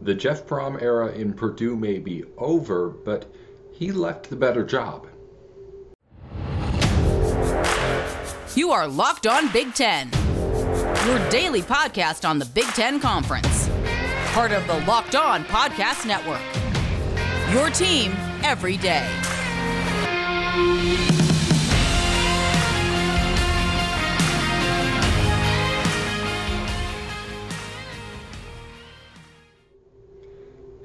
The 0.00 0.14
Jeff 0.14 0.46
Brohm 0.46 0.80
era 0.80 1.08
in 1.12 1.32
Purdue 1.34 1.74
may 1.76 1.98
be 1.98 2.24
over, 2.36 2.88
but 2.88 3.26
he 3.72 3.90
left 3.90 4.30
the 4.30 4.36
better 4.36 4.64
job. 4.64 5.08
You 8.54 8.70
are 8.70 8.86
Locked 8.86 9.26
On 9.26 9.50
Big 9.52 9.74
Ten, 9.74 10.10
your 11.06 11.30
daily 11.30 11.62
podcast 11.62 12.28
on 12.28 12.38
the 12.38 12.44
Big 12.44 12.66
Ten 12.66 13.00
Conference, 13.00 13.68
part 14.32 14.52
of 14.52 14.64
the 14.68 14.80
Locked 14.86 15.16
On 15.16 15.44
Podcast 15.44 16.06
Network. 16.06 16.42
Your 17.52 17.70
team 17.70 18.12
every 18.44 18.76
day. 18.76 19.06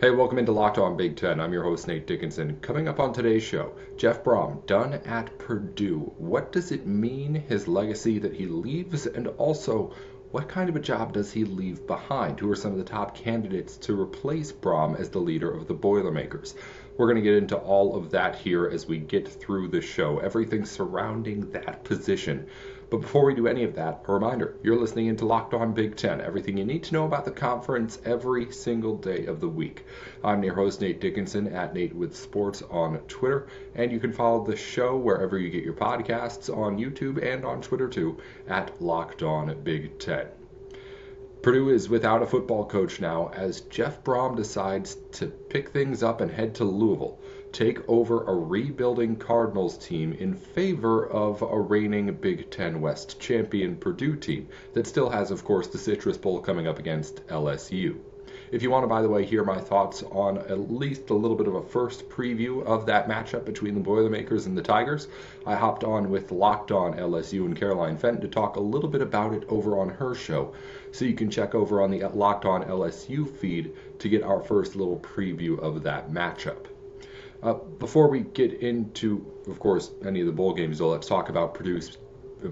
Hey, 0.03 0.09
welcome 0.09 0.37
into 0.37 0.51
Locked 0.51 0.79
On 0.79 0.97
Big 0.97 1.15
Ten. 1.15 1.39
I'm 1.39 1.53
your 1.53 1.63
host, 1.63 1.87
Nate 1.87 2.05
Dickinson. 2.05 2.59
Coming 2.59 2.89
up 2.89 2.99
on 2.99 3.13
today's 3.13 3.41
show, 3.41 3.73
Jeff 3.95 4.21
Brohm, 4.21 4.65
done 4.65 4.95
at 5.05 5.39
Purdue. 5.39 6.13
What 6.17 6.51
does 6.51 6.73
it 6.73 6.85
mean, 6.85 7.35
his 7.35 7.69
legacy 7.69 8.19
that 8.19 8.33
he 8.33 8.45
leaves, 8.45 9.05
and 9.05 9.27
also 9.37 9.93
what 10.31 10.49
kind 10.49 10.67
of 10.67 10.75
a 10.75 10.81
job 10.81 11.13
does 11.13 11.31
he 11.31 11.45
leave 11.45 11.87
behind? 11.87 12.37
Who 12.37 12.51
are 12.51 12.55
some 12.57 12.73
of 12.73 12.79
the 12.79 12.83
top 12.83 13.15
candidates 13.15 13.77
to 13.77 13.97
replace 13.97 14.51
Brohm 14.51 14.99
as 14.99 15.09
the 15.09 15.19
leader 15.19 15.49
of 15.49 15.69
the 15.69 15.73
Boilermakers? 15.73 16.55
We're 16.97 17.07
going 17.07 17.15
to 17.15 17.21
get 17.21 17.37
into 17.37 17.55
all 17.55 17.95
of 17.95 18.11
that 18.11 18.35
here 18.35 18.67
as 18.67 18.85
we 18.85 18.97
get 18.97 19.25
through 19.25 19.69
the 19.69 19.79
show, 19.79 20.19
everything 20.19 20.65
surrounding 20.65 21.49
that 21.51 21.85
position. 21.85 22.47
But 22.93 23.01
before 23.01 23.25
we 23.25 23.33
do 23.33 23.47
any 23.47 23.63
of 23.63 23.73
that, 23.73 24.03
a 24.07 24.13
reminder 24.13 24.55
you're 24.61 24.79
listening 24.79 25.07
into 25.07 25.25
Locked 25.25 25.55
On 25.55 25.73
Big 25.73 25.95
Ten, 25.95 26.21
everything 26.21 26.57
you 26.57 26.63
need 26.63 26.83
to 26.83 26.93
know 26.93 27.05
about 27.05 27.25
the 27.25 27.31
conference 27.31 27.99
every 28.05 28.51
single 28.51 28.95
day 28.97 29.25
of 29.25 29.39
the 29.39 29.49
week. 29.49 29.87
I'm 30.23 30.43
your 30.43 30.53
host, 30.53 30.79
Nate 30.79 31.01
Dickinson, 31.01 31.47
at 31.47 31.73
Nate 31.73 31.95
with 31.95 32.15
Sports 32.15 32.61
on 32.69 32.99
Twitter, 33.07 33.47
and 33.73 33.91
you 33.91 33.99
can 33.99 34.13
follow 34.13 34.45
the 34.45 34.55
show 34.55 34.95
wherever 34.95 35.39
you 35.39 35.49
get 35.49 35.63
your 35.63 35.73
podcasts 35.73 36.55
on 36.55 36.77
YouTube 36.77 37.17
and 37.19 37.43
on 37.43 37.63
Twitter 37.63 37.89
too, 37.89 38.19
at 38.47 38.79
Locked 38.79 39.23
On 39.23 39.59
Big 39.63 39.97
Ten. 39.97 40.27
Purdue 41.41 41.69
is 41.69 41.89
without 41.89 42.21
a 42.21 42.27
football 42.27 42.63
coach 42.63 43.01
now 43.01 43.31
as 43.35 43.61
Jeff 43.61 44.03
Brohm 44.03 44.35
decides 44.35 44.97
to 45.13 45.25
pick 45.25 45.69
things 45.69 46.03
up 46.03 46.21
and 46.21 46.29
head 46.29 46.53
to 46.53 46.63
Louisville 46.63 47.17
take 47.53 47.87
over 47.87 48.23
a 48.23 48.33
rebuilding 48.33 49.15
Cardinals 49.15 49.77
team 49.77 50.11
in 50.13 50.33
favor 50.33 51.07
of 51.07 51.43
a 51.43 51.59
reigning 51.59 52.11
Big 52.15 52.49
Ten 52.49 52.81
West 52.81 53.19
champion 53.19 53.75
Purdue 53.75 54.15
team 54.15 54.49
that 54.73 54.87
still 54.87 55.07
has, 55.07 55.29
of 55.29 55.45
course, 55.45 55.67
the 55.67 55.77
Citrus 55.77 56.17
Bowl 56.17 56.39
coming 56.39 56.67
up 56.67 56.79
against 56.79 57.25
LSU. 57.27 57.99
If 58.51 58.63
you 58.63 58.71
want 58.71 58.83
to, 58.83 58.87
by 58.87 59.03
the 59.03 59.09
way, 59.09 59.23
hear 59.23 59.43
my 59.43 59.59
thoughts 59.59 60.01
on 60.11 60.39
at 60.39 60.71
least 60.71 61.11
a 61.11 61.13
little 61.13 61.37
bit 61.37 61.47
of 61.47 61.53
a 61.53 61.61
first 61.61 62.09
preview 62.09 62.65
of 62.65 62.87
that 62.87 63.07
matchup 63.07 63.45
between 63.45 63.75
the 63.75 63.81
Boilermakers 63.81 64.47
and 64.47 64.57
the 64.57 64.63
Tigers, 64.63 65.07
I 65.45 65.55
hopped 65.55 65.83
on 65.83 66.09
with 66.09 66.31
Locked 66.31 66.71
On 66.71 66.93
LSU 66.93 67.45
and 67.45 67.55
Caroline 67.55 67.97
Fenton 67.97 68.21
to 68.21 68.27
talk 68.27 68.55
a 68.55 68.59
little 68.61 68.89
bit 68.89 69.03
about 69.03 69.33
it 69.33 69.43
over 69.47 69.79
on 69.79 69.89
her 69.89 70.15
show. 70.15 70.53
So 70.91 71.05
you 71.05 71.13
can 71.13 71.29
check 71.29 71.53
over 71.53 71.83
on 71.83 71.91
the 71.91 72.03
Locked 72.07 72.45
On 72.45 72.63
LSU 72.63 73.29
feed 73.29 73.73
to 73.99 74.09
get 74.09 74.23
our 74.23 74.39
first 74.39 74.75
little 74.75 74.99
preview 74.99 75.59
of 75.59 75.83
that 75.83 76.11
matchup. 76.11 76.72
Uh, 77.43 77.53
before 77.53 78.07
we 78.07 78.21
get 78.21 78.53
into, 78.61 79.25
of 79.47 79.59
course, 79.59 79.91
any 80.05 80.21
of 80.21 80.25
the 80.25 80.31
bowl 80.31 80.53
games, 80.53 80.79
though, 80.79 80.89
let's 80.89 81.07
talk 81.07 81.27
about 81.27 81.53
Purdue's 81.53 81.97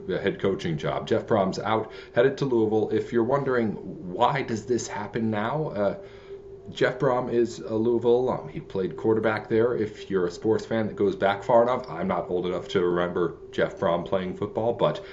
head 0.10 0.40
coaching 0.40 0.78
job. 0.78 1.08
Jeff 1.08 1.26
Brohm's 1.26 1.60
out, 1.60 1.92
headed 2.14 2.38
to 2.38 2.46
Louisville. 2.46 2.90
If 2.90 3.14
you're 3.14 3.24
wondering 3.24 3.72
why 3.72 4.42
does 4.42 4.66
this 4.66 4.88
happen 4.88 5.32
now, 5.32 5.70
uh, 5.70 5.98
Jeff 6.70 7.00
Brohm 7.00 7.32
is 7.32 7.60
a 7.60 7.74
Louisville 7.74 8.18
alum. 8.18 8.48
He 8.50 8.60
played 8.60 8.96
quarterback 8.98 9.50
there. 9.50 9.76
If 9.76 10.10
you're 10.10 10.28
a 10.28 10.32
sports 10.32 10.66
fan 10.66 10.88
that 10.88 10.96
goes 10.96 11.16
back 11.16 11.44
far 11.44 11.64
enough, 11.64 11.90
I'm 11.90 12.08
not 12.08 12.30
old 12.30 12.46
enough 12.46 12.68
to 12.70 12.82
remember 12.82 13.38
Jeff 13.52 13.78
Brohm 13.78 14.06
playing 14.06 14.36
football, 14.36 14.74
but 14.74 15.04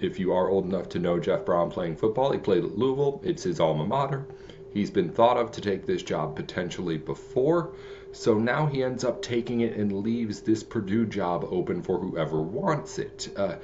if 0.00 0.18
you 0.18 0.32
are 0.32 0.48
old 0.48 0.66
enough 0.66 0.88
to 0.90 0.98
know 0.98 1.18
Jeff 1.18 1.44
Brohm 1.44 1.70
playing 1.70 1.96
football, 1.96 2.32
he 2.32 2.38
played 2.38 2.64
at 2.64 2.78
Louisville. 2.78 3.20
It's 3.24 3.42
his 3.42 3.60
alma 3.60 3.86
mater. 3.86 4.26
He's 4.74 4.90
been 4.90 5.10
thought 5.10 5.36
of 5.36 5.52
to 5.52 5.60
take 5.60 5.86
this 5.86 6.02
job 6.02 6.34
potentially 6.34 6.98
before. 6.98 7.74
So 8.10 8.38
now 8.38 8.66
he 8.66 8.82
ends 8.82 9.04
up 9.04 9.22
taking 9.22 9.60
it 9.60 9.76
and 9.76 10.02
leaves 10.02 10.40
this 10.40 10.64
Purdue 10.64 11.06
job 11.06 11.46
open 11.48 11.80
for 11.82 11.98
whoever 11.98 12.42
wants 12.42 12.98
it. 12.98 13.32
Uh, 13.36 13.56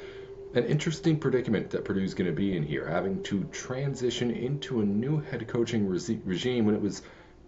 an 0.54 0.64
interesting 0.64 1.18
predicament 1.18 1.70
that 1.70 1.84
Purdue's 1.84 2.14
going 2.14 2.30
to 2.30 2.36
be 2.36 2.56
in 2.56 2.62
here, 2.62 2.86
having 2.86 3.22
to 3.24 3.44
transition 3.52 4.30
into 4.30 4.80
a 4.80 4.84
new 4.84 5.18
head 5.18 5.46
coaching 5.48 5.88
re- 5.88 6.20
regime 6.24 6.66
when 6.66 6.76
it 6.76 6.80
was 6.80 7.02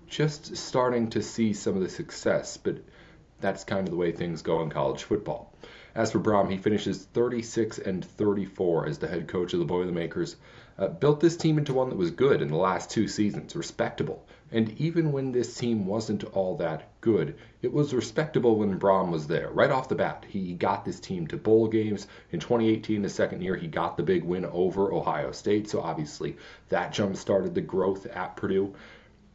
just 0.09 0.57
starting 0.57 1.09
to 1.11 1.23
see 1.23 1.53
some 1.53 1.77
of 1.77 1.83
the 1.83 1.89
success, 1.89 2.57
but 2.57 2.79
that's 3.41 3.65
kind 3.65 3.87
of 3.87 3.93
the 3.93 3.99
way 3.99 4.13
things 4.13 4.43
go 4.43 4.63
in 4.63 4.71
college 4.71 5.05
football. 5.05 5.53
As 5.95 6.13
for 6.13 6.21
Brohm, 6.21 6.51
he 6.51 6.57
finishes 6.57 7.05
36 7.05 7.79
and 7.79 8.05
34 8.05 8.87
as 8.87 8.99
the 8.99 9.09
head 9.09 9.29
coach 9.29 9.53
of 9.53 9.59
the 9.59 9.67
Boilermakers. 9.67 10.37
Uh, 10.79 10.89
built 10.89 11.21
this 11.21 11.37
team 11.37 11.59
into 11.59 11.75
one 11.75 11.89
that 11.89 11.99
was 11.99 12.11
good 12.11 12.41
in 12.41 12.49
the 12.49 12.57
last 12.57 12.91
two 12.91 13.07
seasons, 13.07 13.55
respectable. 13.55 14.25
And 14.51 14.79
even 14.79 15.13
when 15.13 15.33
this 15.33 15.57
team 15.57 15.87
wasn't 15.87 16.25
all 16.35 16.57
that 16.57 17.01
good, 17.01 17.37
it 17.63 17.73
was 17.73 17.95
respectable 17.95 18.57
when 18.57 18.79
Brohm 18.79 19.11
was 19.11 19.27
there. 19.27 19.51
Right 19.51 19.71
off 19.71 19.89
the 19.89 19.95
bat, 19.95 20.27
he 20.29 20.53
got 20.53 20.85
this 20.85 21.01
team 21.01 21.27
to 21.29 21.39
bowl 21.39 21.69
games. 21.69 22.07
In 22.33 22.41
2018, 22.41 23.01
the 23.01 23.09
second 23.09 23.41
year, 23.43 23.57
he 23.57 23.67
got 23.67 23.97
the 23.97 24.03
big 24.03 24.25
win 24.25 24.45
over 24.45 24.93
Ohio 24.93 25.33
State. 25.33 25.71
So 25.71 25.81
obviously, 25.81 26.37
that 26.69 26.93
jump 26.93 27.17
started 27.17 27.55
the 27.55 27.63
growth 27.63 28.07
at 28.07 28.37
Purdue. 28.37 28.75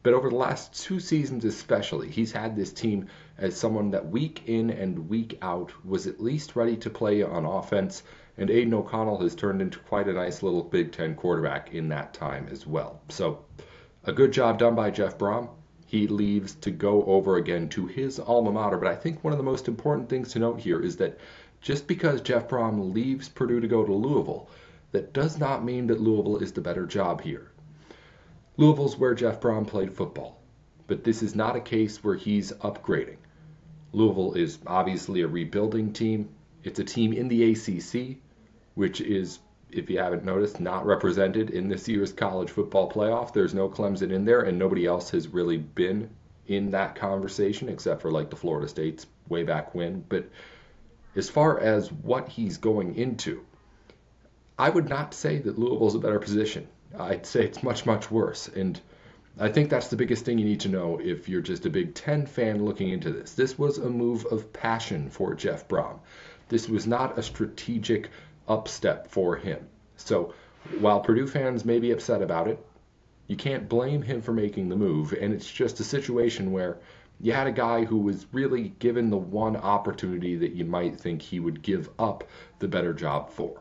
But 0.08 0.14
over 0.14 0.30
the 0.30 0.38
last 0.38 0.74
two 0.74 1.02
seasons, 1.02 1.44
especially, 1.44 2.10
he's 2.10 2.32
had 2.32 2.56
this 2.56 2.72
team 2.72 3.08
as 3.38 3.58
someone 3.58 3.92
that 3.92 4.10
week 4.10 4.44
in 4.46 4.70
and 4.70 5.10
week 5.10 5.38
out 5.42 5.74
was 5.86 6.08
at 6.08 6.22
least 6.22 6.56
ready 6.56 6.78
to 6.78 6.90
play 6.90 7.24
on 7.24 7.44
offense. 7.44 8.04
And 8.38 8.50
Aidan 8.50 8.74
O'Connell 8.74 9.20
has 9.20 9.36
turned 9.36 9.62
into 9.62 9.80
quite 9.80 10.08
a 10.08 10.14
nice 10.14 10.42
little 10.42 10.64
Big 10.64 10.94
Ten 10.94 11.14
quarterback 11.14 11.74
in 11.74 11.90
that 11.90 12.14
time 12.14 12.48
as 12.50 12.66
well. 12.66 13.02
So, 13.10 13.44
a 14.06 14.14
good 14.14 14.32
job 14.32 14.60
done 14.60 14.76
by 14.76 14.92
Jeff 14.92 15.18
Brohm. 15.18 15.50
He 15.86 16.08
leaves 16.08 16.56
to 16.56 16.72
go 16.72 17.04
over 17.04 17.36
again 17.36 17.68
to 17.72 17.86
his 17.88 18.18
alma 18.18 18.54
mater. 18.54 18.78
But 18.78 18.88
I 18.88 18.96
think 18.96 19.26
one 19.26 19.34
of 19.34 19.38
the 19.38 19.44
most 19.44 19.68
important 19.68 20.08
things 20.08 20.32
to 20.32 20.40
note 20.40 20.62
here 20.62 20.80
is 20.80 20.96
that 20.96 21.20
just 21.60 21.86
because 21.86 22.22
Jeff 22.22 22.48
Brohm 22.48 22.94
leaves 22.94 23.28
Purdue 23.28 23.60
to 23.60 23.68
go 23.68 23.84
to 23.84 23.94
Louisville, 23.94 24.50
that 24.94 25.12
does 25.12 25.38
not 25.38 25.66
mean 25.66 25.88
that 25.88 26.00
Louisville 26.00 26.38
is 26.38 26.54
the 26.54 26.62
better 26.62 26.86
job 26.86 27.20
here. 27.20 27.52
Louisville's 28.58 28.98
where 28.98 29.14
Jeff 29.14 29.40
Brohm 29.40 29.68
played 29.68 29.94
football, 29.94 30.42
but 30.88 31.04
this 31.04 31.22
is 31.22 31.36
not 31.36 31.56
a 31.56 31.62
case 31.62 32.04
where 32.04 32.16
he's 32.16 32.52
upgrading. 32.54 33.18
Louisville 33.94 34.34
is 34.34 34.58
obviously 34.66 35.22
a 35.22 35.28
rebuilding 35.28 35.94
team. 35.94 36.30
It's 36.64 36.80
a 36.80 36.84
team 36.84 37.14
in 37.14 37.28
the 37.28 37.52
ACC, 37.52 38.18
which 38.74 39.00
is 39.00 39.40
if 39.70 39.90
you 39.90 40.00
haven't 40.00 40.26
noticed, 40.26 40.60
not 40.60 40.86
represented 40.86 41.52
in 41.52 41.68
this 41.68 41.88
year's 41.88 42.12
college 42.12 42.50
football 42.50 42.90
playoff. 42.90 43.32
There's 43.32 43.54
no 43.54 43.70
Clemson 43.70 44.12
in 44.12 44.26
there, 44.26 44.42
and 44.42 44.58
nobody 44.58 44.86
else 44.86 45.12
has 45.12 45.28
really 45.28 45.58
been 45.58 46.10
in 46.48 46.72
that 46.72 46.96
conversation 46.96 47.70
except 47.70 48.02
for 48.02 48.10
like 48.10 48.30
the 48.30 48.36
Florida 48.36 48.68
States 48.68 49.06
way 49.28 49.44
back 49.44 49.76
when. 49.76 50.04
But 50.08 50.30
as 51.16 51.30
far 51.30 51.60
as 51.60 51.92
what 51.92 52.30
he's 52.30 52.58
going 52.58 52.96
into, 52.96 53.46
I 54.58 54.70
would 54.70 54.90
not 54.90 55.14
say 55.14 55.38
that 55.40 55.60
Louisville's 55.60 55.96
a 55.96 56.00
better 56.00 56.20
position. 56.20 56.68
I'd 56.98 57.26
say 57.26 57.44
it's 57.44 57.64
much, 57.64 57.86
much 57.86 58.10
worse. 58.12 58.48
And 58.48 58.80
I 59.40 59.50
think 59.50 59.70
that's 59.70 59.90
the 59.90 59.98
biggest 59.98 60.26
thing 60.26 60.40
you 60.40 60.46
need 60.46 60.62
to 60.62 60.70
know 60.70 61.00
if 61.02 61.30
you're 61.30 61.42
just 61.42 61.66
a 61.66 61.70
Big 61.70 61.94
Ten 61.94 62.26
fan 62.26 62.66
looking 62.66 62.90
into 62.90 63.12
this. 63.12 63.34
This 63.34 63.58
was 63.58 63.78
a 63.78 63.90
move 63.90 64.26
of 64.26 64.52
passion 64.54 65.10
for 65.10 65.36
Jeff 65.36 65.68
Brohm. 65.68 66.00
This 66.50 66.68
was 66.68 66.88
not 66.88 67.18
a 67.18 67.24
strategic 67.24 68.10
upstep 68.48 69.08
for 69.10 69.36
him. 69.36 69.68
So 69.98 70.34
while 70.80 71.02
Purdue 71.02 71.28
fans 71.28 71.66
may 71.66 71.80
be 71.80 71.92
upset 71.92 72.22
about 72.22 72.48
it, 72.48 72.66
you 73.28 73.36
can't 73.36 73.68
blame 73.70 74.02
him 74.02 74.22
for 74.22 74.34
making 74.34 74.70
the 74.70 74.76
move. 74.76 75.14
And 75.14 75.34
it's 75.34 75.52
just 75.52 75.80
a 75.80 75.84
situation 75.84 76.52
where 76.52 76.78
you 77.20 77.34
had 77.34 77.48
a 77.48 77.52
guy 77.52 77.84
who 77.84 77.98
was 77.98 78.26
really 78.32 78.70
given 78.80 79.10
the 79.10 79.18
one 79.18 79.58
opportunity 79.58 80.38
that 80.38 80.54
you 80.54 80.66
might 80.66 81.00
think 81.00 81.22
he 81.22 81.40
would 81.40 81.62
give 81.62 81.90
up 82.00 82.24
the 82.60 82.68
better 82.68 82.94
job 82.94 83.32
for 83.32 83.60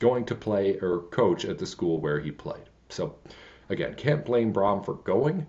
going 0.00 0.24
to 0.26 0.34
play 0.34 0.78
or 0.80 1.00
coach 1.10 1.44
at 1.44 1.58
the 1.58 1.66
school 1.66 2.00
where 2.00 2.20
he 2.20 2.30
played. 2.30 2.64
So, 2.88 3.16
again, 3.68 3.94
can't 3.94 4.24
blame 4.24 4.52
Brohm 4.52 4.84
for 4.84 4.94
going. 4.94 5.46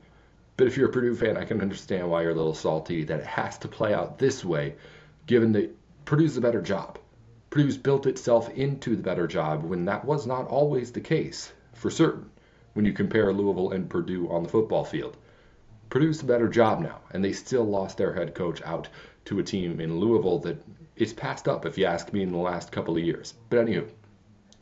But 0.58 0.68
if 0.68 0.78
you're 0.78 0.90
a 0.90 0.92
Purdue 0.92 1.16
fan, 1.16 1.36
I 1.36 1.44
can 1.44 1.62
understand 1.62 2.10
why 2.10 2.22
you're 2.22 2.32
a 2.32 2.36
little 2.36 2.54
salty 2.54 3.04
that 3.04 3.20
it 3.20 3.26
has 3.26 3.58
to 3.60 3.68
play 3.68 3.94
out 3.94 4.18
this 4.18 4.46
way, 4.46 4.76
given 5.28 5.52
that 5.52 5.76
Purdue's 6.06 6.38
a 6.38 6.42
better 6.42 6.62
job. 6.62 6.98
Purdue's 7.50 7.78
built 7.78 8.06
itself 8.06 8.50
into 8.52 8.96
the 8.96 9.04
better 9.04 9.28
job 9.28 9.64
when 9.64 9.86
that 9.86 10.06
was 10.06 10.26
not 10.26 10.48
always 10.48 10.92
the 10.92 11.02
case, 11.02 11.52
for 11.74 11.90
certain, 11.90 12.30
when 12.74 12.86
you 12.86 12.94
compare 12.94 13.34
Louisville 13.34 13.72
and 13.72 13.90
Purdue 13.90 14.30
on 14.30 14.44
the 14.44 14.50
football 14.50 14.86
field. 14.86 15.18
Purdue's 15.90 16.20
the 16.20 16.26
better 16.26 16.48
job 16.48 16.80
now, 16.80 17.00
and 17.12 17.24
they 17.24 17.34
still 17.34 17.64
lost 17.64 17.98
their 17.98 18.14
head 18.14 18.34
coach 18.34 18.62
out 18.64 18.88
to 19.26 19.40
a 19.40 19.44
team 19.44 19.80
in 19.82 20.00
Louisville 20.00 20.40
that 20.40 20.64
is 20.96 21.14
passed 21.14 21.48
up, 21.48 21.66
if 21.66 21.78
you 21.78 21.86
ask 21.86 22.14
me, 22.14 22.22
in 22.22 22.32
the 22.32 22.38
last 22.38 22.72
couple 22.72 22.96
of 22.96 23.04
years. 23.04 23.34
But 23.50 23.66
anywho, 23.66 23.90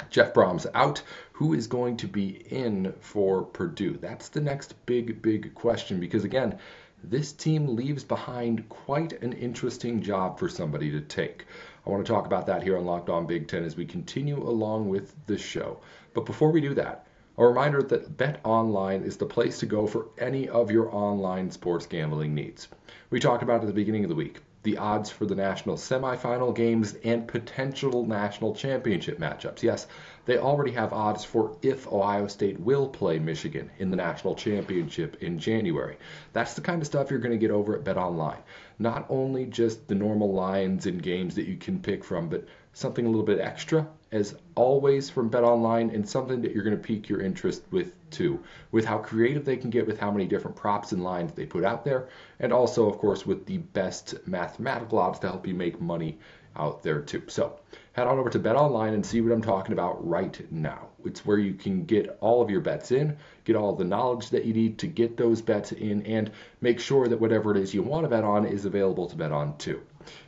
Jeff 0.10 0.34
Brohm's 0.34 0.68
out. 0.74 1.02
Who 1.34 1.54
is 1.54 1.68
going 1.68 1.98
to 1.98 2.08
be 2.08 2.46
in 2.50 2.94
for 3.00 3.44
Purdue? 3.44 3.98
That's 3.98 4.30
the 4.30 4.42
next 4.42 4.76
big, 4.86 5.22
big 5.22 5.54
question 5.56 6.00
because, 6.00 6.24
again, 6.24 6.58
this 7.04 7.34
team 7.34 7.76
leaves 7.76 8.04
behind 8.04 8.70
quite 8.70 9.22
an 9.22 9.34
interesting 9.34 10.02
job 10.02 10.40
for 10.40 10.48
somebody 10.48 10.90
to 10.92 11.02
take. 11.02 11.46
I 11.86 11.90
want 11.90 12.06
to 12.06 12.12
talk 12.12 12.26
about 12.26 12.46
that 12.48 12.64
here 12.64 12.78
on 12.78 12.86
Locked 12.86 13.10
On 13.10 13.26
Big 13.26 13.48
Ten 13.48 13.64
as 13.64 13.76
we 13.76 13.86
continue 13.86 14.38
along 14.38 14.88
with 14.88 15.14
the 15.26 15.38
show. 15.38 15.80
But 16.14 16.26
before 16.26 16.52
we 16.52 16.62
do 16.62 16.74
that, 16.76 17.08
a 17.38 17.46
reminder 17.46 17.82
that 17.82 18.16
Bet 18.16 18.40
Online 18.46 19.04
is 19.04 19.18
the 19.18 19.26
place 19.26 19.60
to 19.60 19.66
go 19.66 19.88
for 19.88 20.08
any 20.18 20.48
of 20.48 20.72
your 20.72 20.94
online 20.96 21.52
sports 21.52 21.86
gambling 21.88 22.34
needs. 22.34 22.68
We 23.10 23.20
talked 23.20 23.44
about 23.44 23.62
at 23.62 23.68
the 23.68 23.74
beginning 23.74 24.06
of 24.06 24.10
the 24.10 24.16
week 24.16 24.40
the 24.64 24.78
odds 24.78 25.10
for 25.10 25.26
the 25.26 25.36
national 25.36 25.76
semifinal 25.76 26.56
games 26.56 26.96
and 27.04 27.28
potential 27.28 28.06
national 28.06 28.56
championship 28.56 29.20
matchups. 29.20 29.62
Yes, 29.62 29.88
they 30.26 30.38
already 30.38 30.72
have 30.72 30.94
odds 30.94 31.26
for 31.26 31.58
if 31.62 31.86
Ohio 31.88 32.28
State 32.28 32.60
will 32.60 32.88
play 32.88 33.20
Michigan 33.20 33.70
in 33.78 33.90
the 33.90 33.98
national 33.98 34.36
championship 34.36 35.22
in 35.22 35.38
January. 35.38 35.98
That's 36.32 36.54
the 36.54 36.62
kind 36.62 36.82
of 36.82 36.88
stuff 36.88 37.12
you're 37.12 37.20
going 37.20 37.32
to 37.32 37.38
get 37.38 37.52
over 37.52 37.76
at 37.76 37.84
Bet 37.84 37.98
Online. 37.98 38.42
Not 38.80 39.06
only 39.10 39.46
just 39.46 39.88
the 39.88 39.96
normal 39.96 40.34
lines 40.34 40.86
and 40.86 41.04
games 41.04 41.36
that 41.36 41.48
you 41.48 41.58
can 41.58 41.80
pick 41.80 42.04
from, 42.04 42.30
but 42.30 42.46
something 42.74 43.06
a 43.06 43.10
little 43.10 43.26
bit 43.26 43.40
extra, 43.40 43.88
as 44.12 44.36
always 44.56 45.10
from 45.10 45.30
Bet 45.30 45.44
Online, 45.44 45.90
and 45.90 46.08
something 46.08 46.42
that 46.42 46.54
you're 46.54 46.64
going 46.64 46.76
to 46.76 46.82
pique 46.82 47.10
your 47.10 47.22
interest 47.22 47.64
with 47.72 47.94
too, 48.10 48.44
with 48.72 48.86
how 48.86 48.98
creative 48.98 49.46
they 49.46 49.58
can 49.58 49.70
get 49.70 49.88
with 49.88 50.00
how 50.00 50.12
many 50.12 50.26
different 50.26 50.56
props 50.56 50.92
and 50.92 51.04
lines 51.04 51.34
they 51.34 51.46
put 51.46 51.64
out 51.64 51.84
there, 51.84 52.08
and 52.40 52.54
also, 52.54 52.88
of 52.90 52.98
course, 52.98 53.26
with 53.26 53.46
the 53.46 53.58
best 53.58 54.16
mathematical 54.28 55.00
odds 55.00 55.20
to 55.20 55.28
help 55.28 55.48
you 55.48 55.54
make 55.54 55.82
money 55.82 56.18
out 56.56 56.84
there 56.84 57.02
too. 57.02 57.24
So 57.28 57.58
head 57.94 58.08
on 58.08 58.20
over 58.20 58.30
to 58.30 58.40
Bet 58.40 58.56
Online 58.56 58.94
and 58.94 59.06
see 59.06 59.22
what 59.22 59.32
I'm 59.32 59.42
talking 59.42 59.74
about 59.74 60.08
right 60.08 60.40
now. 60.52 60.90
It's 61.04 61.26
where 61.26 61.40
you 61.40 61.54
can 61.54 61.86
get 61.86 62.16
all 62.22 62.42
of 62.42 62.50
your 62.50 62.62
bets 62.62 62.92
in, 62.92 63.18
get 63.44 63.56
all 63.56 63.76
the 63.76 63.84
knowledge 63.84 64.30
that 64.30 64.46
you 64.46 64.54
need 64.54 64.78
to 64.80 64.88
get 64.88 65.18
those 65.18 65.42
bets 65.42 65.72
in, 65.72 66.04
and 66.04 66.32
make 66.62 66.80
sure 66.80 67.08
that 67.08 67.20
whatever 67.20 67.52
it 67.52 67.58
is 67.58 67.74
you 67.74 67.82
want 67.82 68.04
to 68.06 68.10
bet 68.10 68.24
on 68.24 68.46
is 68.46 68.66
available 68.66 69.08
to 69.08 69.16
bet 69.16 69.32
on 69.32 69.58
too. 69.58 69.82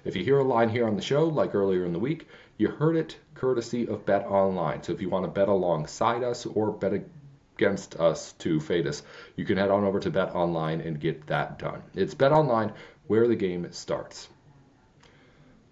If 0.03 0.15
you 0.15 0.23
hear 0.23 0.39
a 0.39 0.43
line 0.43 0.69
here 0.69 0.87
on 0.87 0.95
the 0.95 1.01
show, 1.01 1.25
like 1.25 1.55
earlier 1.55 1.85
in 1.85 1.93
the 1.93 1.99
week, 1.99 2.27
you 2.57 2.69
heard 2.69 2.95
it 2.95 3.17
courtesy 3.33 3.87
of 3.87 4.05
Bet 4.05 4.25
Online. 4.25 4.81
So 4.83 4.93
if 4.93 5.01
you 5.01 5.09
want 5.09 5.25
to 5.25 5.31
bet 5.31 5.49
alongside 5.49 6.23
us 6.23 6.45
or 6.45 6.71
bet 6.71 6.93
against 7.57 7.95
us 7.97 8.33
to 8.33 8.59
fade 8.59 8.87
us, 8.87 9.03
you 9.35 9.45
can 9.45 9.57
head 9.57 9.71
on 9.71 9.83
over 9.83 9.99
to 9.99 10.09
Bet 10.09 10.35
Online 10.35 10.81
and 10.81 10.99
get 10.99 11.27
that 11.27 11.59
done. 11.59 11.83
It's 11.93 12.13
Bet 12.13 12.31
Online 12.31 12.73
where 13.07 13.27
the 13.27 13.35
game 13.35 13.71
starts. 13.71 14.29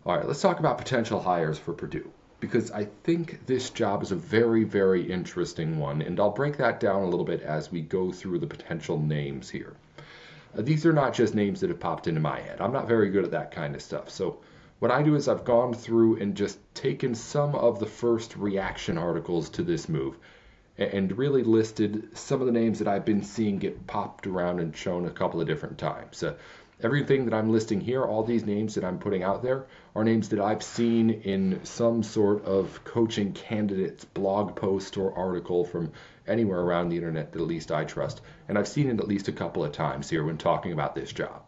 All 0.05 0.17
right, 0.17 0.27
let's 0.27 0.41
talk 0.41 0.59
about 0.59 0.77
potential 0.77 1.21
hires 1.21 1.57
for 1.57 1.73
Purdue 1.73 2.11
because 2.43 2.71
I 2.71 2.89
think 3.05 3.45
this 3.45 3.69
job 3.69 4.03
is 4.03 4.11
a 4.11 4.17
very, 4.17 4.65
very 4.65 5.09
interesting 5.09 5.79
one, 5.79 6.01
and 6.01 6.19
I'll 6.19 6.29
break 6.29 6.57
that 6.57 6.81
down 6.81 7.03
a 7.03 7.09
little 7.09 7.23
bit 7.23 7.39
as 7.39 7.71
we 7.71 7.79
go 7.79 8.11
through 8.11 8.39
the 8.39 8.47
potential 8.47 8.99
names 8.99 9.49
here. 9.49 9.77
Uh, 10.57 10.61
these 10.61 10.85
are 10.85 10.93
not 10.93 11.13
just 11.13 11.35
names 11.35 11.61
that 11.61 11.69
have 11.69 11.79
popped 11.79 12.07
into 12.07 12.19
my 12.19 12.39
head. 12.39 12.61
I'm 12.61 12.73
not 12.73 12.87
very 12.87 13.09
good 13.09 13.25
at 13.25 13.31
that 13.31 13.51
kind 13.51 13.75
of 13.75 13.81
stuff. 13.81 14.09
So 14.09 14.39
what 14.79 14.91
I 14.91 15.01
do 15.01 15.15
is 15.15 15.27
I've 15.27 15.45
gone 15.45 15.73
through 15.73 16.17
and 16.19 16.35
just 16.35 16.59
taken 16.73 17.15
some 17.15 17.55
of 17.55 17.79
the 17.79 17.85
first 17.85 18.35
reaction 18.35 18.97
articles 18.97 19.49
to 19.51 19.63
this 19.63 19.87
move 19.87 20.17
and 20.77 21.15
really 21.17 21.43
listed 21.43 22.17
some 22.17 22.41
of 22.41 22.47
the 22.47 22.53
names 22.53 22.79
that 22.79 22.87
I've 22.87 23.05
been 23.05 23.23
seeing 23.23 23.59
get 23.59 23.85
popped 23.85 24.25
around 24.25 24.59
and 24.59 24.75
shown 24.75 25.05
a 25.05 25.11
couple 25.11 25.39
of 25.39 25.47
different 25.47 25.77
times. 25.77 26.23
Uh, 26.23 26.33
everything 26.81 27.25
that 27.25 27.33
I'm 27.33 27.51
listing 27.51 27.79
here, 27.79 28.03
all 28.03 28.23
these 28.23 28.45
names 28.45 28.75
that 28.75 28.83
I'm 28.83 28.97
putting 28.97 29.23
out 29.23 29.43
there, 29.43 29.65
are 29.95 30.03
names 30.03 30.29
that 30.29 30.39
I've 30.39 30.63
seen 30.63 31.11
in 31.11 31.59
some 31.63 32.03
sort 32.03 32.43
of 32.45 32.83
coaching 32.83 33.33
candidates 33.33 34.03
blog 34.03 34.55
post 34.55 34.97
or 34.97 35.15
article 35.15 35.63
from 35.63 35.91
anywhere 36.27 36.59
around 36.59 36.89
the 36.89 36.97
internet 36.97 37.31
that 37.31 37.41
at 37.41 37.47
least 37.47 37.71
I 37.71 37.83
trust. 37.83 38.21
And 38.47 38.57
I've 38.57 38.67
seen 38.67 38.89
it 38.89 38.99
at 38.99 39.07
least 39.07 39.27
a 39.27 39.33
couple 39.33 39.63
of 39.63 39.71
times 39.71 40.09
here 40.09 40.23
when 40.23 40.37
talking 40.37 40.71
about 40.71 40.95
this 40.95 41.11
job. 41.11 41.43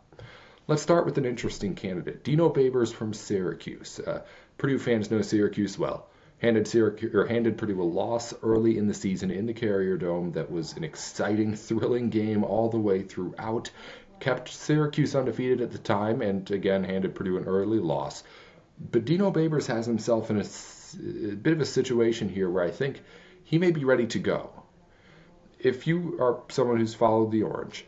Let's 0.68 0.82
start 0.82 1.06
with 1.06 1.20
an 1.20 1.26
interesting 1.26 1.76
candidate, 1.76 2.24
Dino 2.24 2.50
Babers 2.50 2.92
from 2.92 3.14
Syracuse. 3.14 4.00
Uh, 4.00 4.22
Purdue 4.58 4.80
fans 4.80 5.12
know 5.12 5.22
Syracuse 5.22 5.78
well. 5.78 6.10
Handed, 6.40 6.68
Syracuse, 6.68 7.14
or 7.14 7.28
handed 7.28 7.58
Purdue 7.58 7.82
a 7.82 7.84
loss 7.84 8.34
early 8.42 8.78
in 8.78 8.88
the 8.88 8.94
season 8.94 9.30
in 9.30 9.46
the 9.46 9.54
Carrier 9.54 9.96
Dome 9.96 10.32
that 10.32 10.52
was 10.52 10.76
an 10.76 10.84
exciting, 10.84 11.56
thrilling 11.56 12.10
game 12.10 12.44
all 12.44 12.70
the 12.70 12.80
way 12.80 13.04
throughout. 13.04 13.70
Kept 14.20 14.50
Syracuse 14.50 15.16
undefeated 15.16 15.62
at 15.62 15.72
the 15.72 15.78
time 15.78 16.22
and 16.22 16.50
again 16.50 16.84
handed 16.84 17.14
Purdue 17.16 17.38
an 17.38 17.46
early 17.46 17.80
loss. 17.80 18.24
But 18.92 19.06
Dino 19.06 19.32
Babers 19.32 19.68
has 19.68 19.86
himself 19.86 20.32
in 20.32 20.38
a, 20.38 20.46
a 21.32 21.36
bit 21.36 21.54
of 21.54 21.62
a 21.62 21.66
situation 21.66 22.28
here 22.28 22.50
where 22.50 22.64
I 22.64 22.72
think 22.72 23.02
he 23.44 23.60
may 23.60 23.72
be 23.72 23.86
ready 23.86 24.08
to 24.08 24.20
go 24.20 24.50
if 25.60 25.88
you 25.88 26.18
are 26.20 26.42
someone 26.50 26.78
who's 26.78 26.94
followed 26.94 27.32
the 27.32 27.44
Orange, 27.44 27.86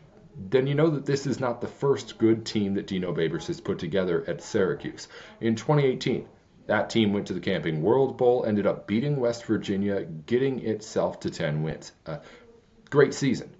then 0.50 0.66
you 0.66 0.74
know 0.74 0.90
that 0.90 1.06
this 1.06 1.26
is 1.26 1.40
not 1.40 1.60
the 1.60 1.66
first 1.66 2.18
good 2.18 2.44
team 2.44 2.74
that 2.74 2.86
Dino 2.86 3.12
Babers 3.12 3.46
has 3.48 3.60
put 3.60 3.78
together 3.78 4.24
at 4.28 4.42
Syracuse. 4.42 5.08
In 5.40 5.56
2018, 5.56 6.28
that 6.66 6.90
team 6.90 7.12
went 7.12 7.26
to 7.26 7.32
the 7.32 7.40
Camping 7.40 7.82
World 7.82 8.16
Bowl, 8.16 8.44
ended 8.44 8.66
up 8.66 8.86
beating 8.86 9.16
West 9.16 9.44
Virginia, 9.46 10.04
getting 10.04 10.60
itself 10.60 11.20
to 11.20 11.30
10 11.30 11.62
wins. 11.62 11.92
A 12.06 12.20
great 12.90 13.14
season 13.14 13.50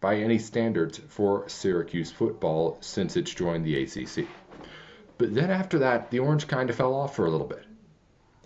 by 0.00 0.16
any 0.16 0.38
standards 0.38 0.98
for 1.08 1.48
Syracuse 1.48 2.10
football 2.10 2.78
since 2.80 3.16
it's 3.16 3.32
joined 3.32 3.64
the 3.64 3.82
ACC. 3.82 4.26
But 5.18 5.34
then 5.34 5.50
after 5.50 5.78
that, 5.80 6.10
the 6.10 6.18
Orange 6.18 6.48
kind 6.48 6.68
of 6.68 6.76
fell 6.76 6.94
off 6.94 7.14
for 7.14 7.26
a 7.26 7.30
little 7.30 7.46
bit. 7.46 7.63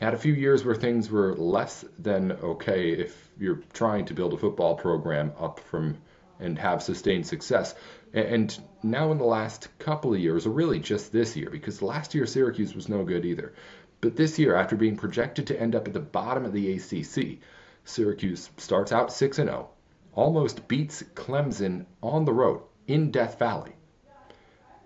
Had 0.01 0.15
a 0.15 0.19
few 0.19 0.33
years 0.33 0.65
where 0.65 0.77
things 0.77 1.11
were 1.11 1.35
less 1.35 1.85
than 1.99 2.31
okay 2.33 2.91
if 2.93 3.31
you're 3.37 3.63
trying 3.73 4.05
to 4.05 4.15
build 4.15 4.33
a 4.33 4.39
football 4.39 4.77
program 4.77 5.33
up 5.39 5.59
from 5.59 5.99
and 6.39 6.57
have 6.57 6.85
sustained 6.85 7.27
success. 7.27 7.75
And 8.13 8.57
now 8.85 9.11
in 9.11 9.19
the 9.19 9.25
last 9.25 9.77
couple 9.81 10.15
of 10.15 10.21
years, 10.21 10.47
or 10.47 10.51
really 10.51 10.79
just 10.79 11.11
this 11.11 11.37
year, 11.37 11.51
because 11.51 11.83
last 11.83 12.15
year 12.15 12.27
Syracuse 12.27 12.77
was 12.77 12.89
no 12.89 13.03
good 13.03 13.25
either. 13.25 13.55
But 14.01 14.15
this 14.15 14.39
year, 14.39 14.55
after 14.55 14.77
being 14.77 14.97
projected 14.97 15.49
to 15.49 15.61
end 15.61 15.75
up 15.75 15.89
at 15.89 15.95
the 15.95 16.01
bottom 16.01 16.45
of 16.45 16.53
the 16.53 16.75
ACC, 16.75 17.41
Syracuse 17.85 18.51
starts 18.57 18.93
out 18.93 19.13
6 19.13 19.37
0, 19.37 19.69
almost 20.15 20.69
beats 20.69 21.03
Clemson 21.15 21.87
on 22.05 22.25
the 22.25 22.33
road 22.33 22.63
in 22.87 23.11
Death 23.11 23.41
Valley 23.41 23.78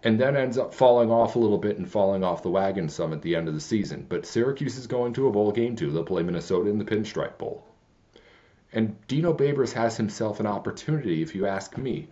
and 0.04 0.19
then 0.19 0.37
ends 0.37 0.58
up 0.58 0.75
falling 0.75 1.10
off 1.10 1.37
a 1.37 1.38
little 1.38 1.58
bit 1.58 1.78
and 1.78 1.90
falling 1.90 2.25
off 2.25 2.43
the 2.43 2.50
wagon 2.50 2.88
some 2.88 3.12
at 3.12 3.22
the 3.22 3.37
end 3.37 3.49
of 3.49 3.54
the 3.54 3.60
season. 3.60 4.04
But 4.08 4.26
Syracuse 4.26 4.76
is 4.76 4.87
going 4.87 5.12
to 5.14 5.28
a 5.28 5.32
bowl 5.32 5.52
game 5.52 5.76
too. 5.76 5.90
They'll 5.90 6.04
play 6.04 6.22
Minnesota 6.22 6.70
in 6.70 6.78
the 6.78 6.84
Pinstripe 6.84 7.38
Bowl. 7.38 7.64
And 8.72 8.96
Dino 9.06 9.34
Babers 9.34 9.72
has 9.75 9.96
himself 9.96 10.40
an 10.40 10.46
opportunity, 10.46 11.22
if 11.22 11.34
you 11.34 11.46
ask 11.46 11.76
me, 11.76 12.08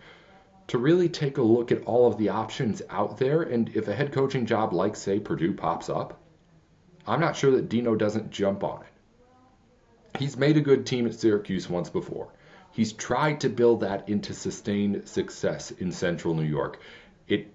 to 0.67 0.77
really 0.77 1.09
take 1.09 1.37
a 1.37 1.41
look 1.41 1.71
at 1.71 1.83
all 1.83 2.07
of 2.07 2.17
the 2.17 2.29
options 2.29 2.81
out 2.89 3.17
there. 3.17 3.41
And 3.41 3.69
if 3.75 3.87
a 3.87 3.95
head 3.95 4.13
coaching 4.13 4.45
job 4.45 4.71
like, 4.71 4.95
say, 4.95 5.19
Purdue 5.19 5.53
pops 5.53 5.89
up, 5.89 6.19
I'm 7.05 7.19
not 7.19 7.35
sure 7.35 7.51
that 7.51 7.67
Dino 7.67 7.95
doesn't 7.95 8.29
jump 8.29 8.63
on 8.63 8.83
it. 8.83 10.19
He's 10.19 10.37
made 10.37 10.57
a 10.57 10.61
good 10.61 10.85
team 10.85 11.07
at 11.07 11.15
Syracuse 11.15 11.67
once 11.67 11.89
before. 11.89 12.31
He's 12.71 12.93
tried 12.93 13.41
to 13.41 13.49
build 13.49 13.81
that 13.81 14.07
into 14.07 14.33
sustained 14.33 15.07
success 15.07 15.71
in 15.71 15.91
Central 15.91 16.35
New 16.35 16.43
York. 16.43 16.79
It 17.27 17.51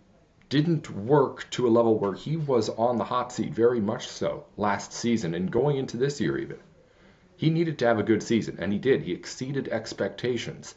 didn't 0.48 0.88
work 0.90 1.48
to 1.50 1.66
a 1.66 1.70
level 1.70 1.98
where 1.98 2.14
he 2.14 2.36
was 2.36 2.68
on 2.68 2.98
the 2.98 3.04
hot 3.04 3.32
seat 3.32 3.52
very 3.52 3.80
much 3.80 4.06
so 4.06 4.44
last 4.56 4.92
season 4.92 5.34
and 5.34 5.50
going 5.50 5.76
into 5.76 5.96
this 5.96 6.20
year 6.20 6.38
even. 6.38 6.58
He 7.36 7.50
needed 7.50 7.78
to 7.78 7.86
have 7.86 7.98
a 7.98 8.04
good 8.04 8.22
season, 8.22 8.56
and 8.60 8.72
he 8.72 8.78
did. 8.78 9.02
He 9.02 9.12
exceeded 9.12 9.68
expectations. 9.68 10.74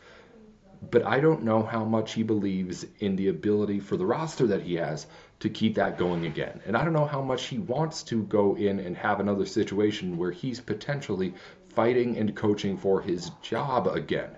But 0.91 1.05
I 1.05 1.19
don't 1.19 1.43
know 1.43 1.63
how 1.63 1.85
much 1.85 2.13
he 2.13 2.23
believes 2.23 2.85
in 2.99 3.15
the 3.15 3.27
ability 3.27 3.79
for 3.79 3.95
the 3.95 4.05
roster 4.05 4.47
that 4.47 4.63
he 4.63 4.75
has 4.75 5.07
to 5.39 5.49
keep 5.49 5.75
that 5.75 5.97
going 5.97 6.25
again. 6.25 6.61
And 6.65 6.75
I 6.75 6.83
don't 6.83 6.93
know 6.93 7.05
how 7.05 7.21
much 7.21 7.45
he 7.45 7.59
wants 7.59 8.03
to 8.03 8.23
go 8.23 8.55
in 8.55 8.79
and 8.79 8.95
have 8.97 9.19
another 9.19 9.45
situation 9.45 10.17
where 10.17 10.31
he's 10.31 10.59
potentially 10.59 11.33
fighting 11.69 12.17
and 12.17 12.35
coaching 12.35 12.77
for 12.77 13.01
his 13.01 13.29
job 13.41 13.87
again. 13.87 14.37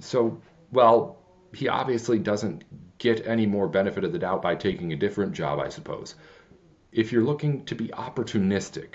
So, 0.00 0.40
well, 0.72 1.18
he 1.52 1.68
obviously 1.68 2.18
doesn't 2.18 2.64
get 2.98 3.26
any 3.26 3.46
more 3.46 3.68
benefit 3.68 4.04
of 4.04 4.12
the 4.12 4.18
doubt 4.18 4.42
by 4.42 4.54
taking 4.54 4.92
a 4.92 4.96
different 4.96 5.32
job, 5.32 5.58
I 5.58 5.68
suppose. 5.68 6.14
If 6.92 7.12
you're 7.12 7.24
looking 7.24 7.64
to 7.66 7.74
be 7.74 7.88
opportunistic, 7.88 8.94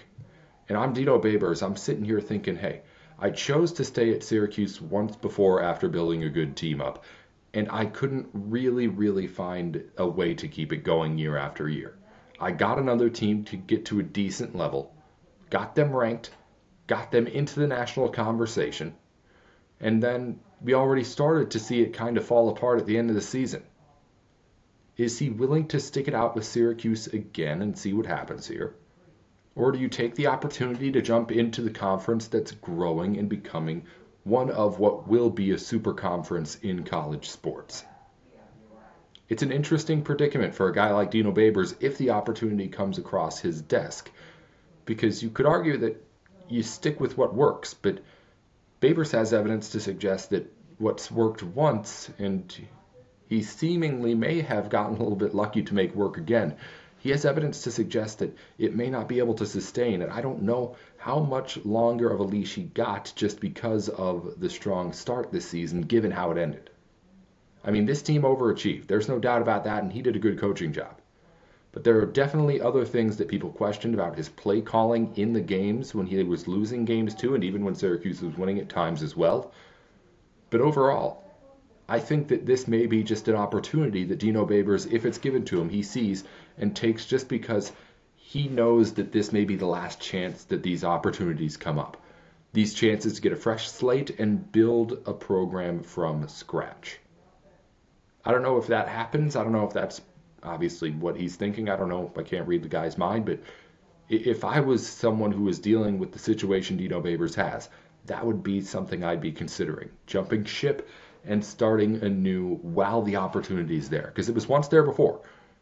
and 0.67 0.77
I'm 0.77 0.93
Dino 0.93 1.19
Babers, 1.19 1.61
I'm 1.61 1.75
sitting 1.75 2.05
here 2.05 2.21
thinking, 2.21 2.55
hey, 2.55 2.81
I 3.17 3.31
chose 3.31 3.73
to 3.73 3.83
stay 3.83 4.13
at 4.13 4.23
Syracuse 4.23 4.81
once 4.81 5.15
before 5.17 5.61
after 5.61 5.89
building 5.89 6.23
a 6.23 6.29
good 6.29 6.55
team 6.55 6.79
up, 6.79 7.03
and 7.53 7.67
I 7.69 7.85
couldn't 7.85 8.29
really, 8.33 8.87
really 8.87 9.27
find 9.27 9.83
a 9.97 10.07
way 10.07 10.33
to 10.35 10.47
keep 10.47 10.71
it 10.71 10.83
going 10.83 11.17
year 11.17 11.35
after 11.35 11.67
year. 11.67 11.97
I 12.39 12.51
got 12.51 12.79
another 12.79 13.09
team 13.09 13.43
to 13.45 13.57
get 13.57 13.85
to 13.85 13.99
a 13.99 14.03
decent 14.03 14.55
level, 14.55 14.93
got 15.49 15.75
them 15.75 15.93
ranked, 15.93 16.31
got 16.87 17.11
them 17.11 17.27
into 17.27 17.59
the 17.59 17.67
national 17.67 18.09
conversation, 18.09 18.95
and 19.81 20.01
then 20.01 20.39
we 20.61 20.73
already 20.73 21.03
started 21.03 21.51
to 21.51 21.59
see 21.59 21.81
it 21.81 21.93
kind 21.93 22.17
of 22.17 22.25
fall 22.25 22.49
apart 22.49 22.79
at 22.79 22.85
the 22.85 22.97
end 22.97 23.09
of 23.09 23.15
the 23.15 23.21
season. 23.21 23.63
Is 24.99 25.17
he 25.17 25.29
willing 25.29 25.69
to 25.69 25.79
stick 25.79 26.09
it 26.09 26.13
out 26.13 26.35
with 26.35 26.43
Syracuse 26.43 27.07
again 27.07 27.61
and 27.61 27.77
see 27.77 27.93
what 27.93 28.05
happens 28.05 28.45
here? 28.45 28.75
Or 29.55 29.71
do 29.71 29.79
you 29.79 29.87
take 29.87 30.15
the 30.15 30.27
opportunity 30.27 30.91
to 30.91 31.01
jump 31.01 31.31
into 31.31 31.61
the 31.61 31.69
conference 31.69 32.27
that's 32.27 32.51
growing 32.51 33.15
and 33.17 33.29
becoming 33.29 33.85
one 34.25 34.49
of 34.49 34.77
what 34.77 35.07
will 35.07 35.29
be 35.29 35.51
a 35.51 35.57
super 35.57 35.93
conference 35.93 36.57
in 36.57 36.83
college 36.83 37.29
sports? 37.29 37.85
It's 39.29 39.41
an 39.41 39.53
interesting 39.53 40.01
predicament 40.01 40.53
for 40.53 40.67
a 40.67 40.73
guy 40.73 40.91
like 40.91 41.11
Dino 41.11 41.31
Babers 41.31 41.75
if 41.79 41.97
the 41.97 42.09
opportunity 42.09 42.67
comes 42.67 42.97
across 42.97 43.39
his 43.39 43.61
desk, 43.61 44.11
because 44.83 45.23
you 45.23 45.29
could 45.29 45.45
argue 45.45 45.77
that 45.77 46.05
you 46.49 46.61
stick 46.61 46.99
with 46.99 47.17
what 47.17 47.33
works, 47.33 47.73
but 47.73 47.99
Babers 48.81 49.13
has 49.13 49.31
evidence 49.31 49.69
to 49.69 49.79
suggest 49.79 50.31
that 50.31 50.53
what's 50.77 51.09
worked 51.09 51.41
once, 51.41 52.09
and 52.19 52.53
he 53.29 53.43
seemingly 53.43 54.15
may 54.15 54.41
have 54.41 54.71
gotten 54.71 54.95
a 54.95 54.99
little 54.99 55.15
bit 55.15 55.35
lucky 55.35 55.61
to 55.61 55.75
make 55.75 55.93
work 55.93 56.17
again. 56.17 56.55
He 56.97 57.11
has 57.11 57.25
evidence 57.25 57.61
to 57.63 57.71
suggest 57.71 58.19
that 58.19 58.35
it 58.57 58.75
may 58.75 58.89
not 58.89 59.07
be 59.07 59.19
able 59.19 59.35
to 59.35 59.45
sustain, 59.45 60.01
and 60.01 60.11
I 60.11 60.19
don't 60.19 60.41
know 60.41 60.75
how 60.97 61.19
much 61.19 61.63
longer 61.63 62.09
of 62.09 62.19
a 62.19 62.23
leash 62.23 62.55
he 62.55 62.63
got 62.63 63.13
just 63.15 63.39
because 63.39 63.87
of 63.87 64.39
the 64.39 64.49
strong 64.49 64.93
start 64.93 65.31
this 65.31 65.47
season, 65.47 65.81
given 65.81 66.09
how 66.09 66.31
it 66.31 66.39
ended. 66.39 66.71
I 67.63 67.69
mean, 67.69 67.85
this 67.85 68.01
team 68.01 68.23
overachieved. 68.23 68.87
There's 68.87 69.07
no 69.07 69.19
doubt 69.19 69.43
about 69.43 69.63
that, 69.65 69.83
and 69.83 69.93
he 69.93 70.01
did 70.01 70.15
a 70.15 70.19
good 70.19 70.39
coaching 70.39 70.73
job. 70.73 70.99
But 71.71 71.83
there 71.83 71.99
are 71.99 72.05
definitely 72.07 72.59
other 72.59 72.83
things 72.83 73.17
that 73.17 73.27
people 73.27 73.51
questioned 73.51 73.93
about 73.93 74.17
his 74.17 74.27
play 74.27 74.59
calling 74.59 75.13
in 75.17 75.33
the 75.33 75.41
games 75.41 75.93
when 75.93 76.07
he 76.07 76.23
was 76.23 76.47
losing 76.47 76.83
games 76.83 77.13
too, 77.13 77.35
and 77.35 77.43
even 77.43 77.63
when 77.63 77.75
Syracuse 77.75 78.23
was 78.23 78.35
winning 78.35 78.57
at 78.57 78.69
times 78.69 79.03
as 79.03 79.15
well. 79.15 79.51
But 80.49 80.61
overall, 80.61 81.28
I 81.89 81.99
think 81.99 82.27
that 82.27 82.45
this 82.45 82.67
may 82.67 82.85
be 82.85 83.01
just 83.01 83.27
an 83.27 83.35
opportunity 83.35 84.05
that 84.05 84.19
Dino 84.19 84.45
Babers, 84.45 84.91
if 84.91 85.05
it's 85.05 85.17
given 85.17 85.43
to 85.45 85.59
him, 85.59 85.69
he 85.69 85.81
sees 85.81 86.23
and 86.57 86.75
takes 86.75 87.07
just 87.07 87.27
because 87.27 87.71
he 88.15 88.47
knows 88.47 88.93
that 88.93 89.11
this 89.11 89.33
may 89.33 89.43
be 89.43 89.55
the 89.55 89.65
last 89.65 89.99
chance 89.99 90.43
that 90.45 90.61
these 90.61 90.83
opportunities 90.83 91.57
come 91.57 91.79
up. 91.79 91.97
These 92.53 92.75
chances 92.75 93.15
to 93.15 93.21
get 93.21 93.33
a 93.33 93.35
fresh 93.35 93.69
slate 93.69 94.19
and 94.19 94.51
build 94.51 95.01
a 95.07 95.13
program 95.13 95.81
from 95.81 96.27
scratch. 96.27 96.99
I 98.23 98.31
don't 98.31 98.43
know 98.43 98.57
if 98.57 98.67
that 98.67 98.87
happens. 98.87 99.35
I 99.35 99.43
don't 99.43 99.51
know 99.51 99.65
if 99.65 99.73
that's 99.73 99.99
obviously 100.43 100.91
what 100.91 101.15
he's 101.15 101.37
thinking. 101.37 101.69
I 101.69 101.75
don't 101.75 101.89
know. 101.89 102.11
I 102.15 102.21
can't 102.21 102.47
read 102.47 102.61
the 102.61 102.69
guy's 102.69 102.99
mind, 102.99 103.25
but 103.25 103.39
if 104.09 104.43
I 104.43 104.59
was 104.59 104.87
someone 104.87 105.31
who 105.31 105.43
was 105.43 105.57
dealing 105.57 105.97
with 105.97 106.11
the 106.11 106.19
situation 106.19 106.77
Dino 106.77 107.01
Babers 107.01 107.33
has, 107.33 107.67
that 108.05 108.25
would 108.25 108.43
be 108.43 108.61
something 108.61 109.03
I'd 109.03 109.21
be 109.21 109.31
considering. 109.31 109.89
Jumping 110.05 110.45
ship 110.45 110.87
and 111.25 111.43
starting 111.43 112.01
anew 112.03 112.55
while 112.61 113.01
the 113.01 113.15
opportunity 113.15 113.77
is 113.77 113.89
there. 113.89 114.07
Because 114.07 114.29
it 114.29 114.35
was 114.35 114.47
once 114.47 114.67
there 114.67 114.83
before. 114.83 115.21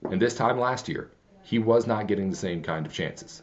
And 0.10 0.22
this 0.22 0.36
time 0.36 0.60
last 0.60 0.88
year, 0.88 1.12
he 1.44 1.60
was 1.60 1.88
not 1.88 2.08
getting 2.08 2.30
the 2.30 2.36
same 2.36 2.62
kind 2.62 2.86
of 2.86 2.94
chances. 2.94 3.42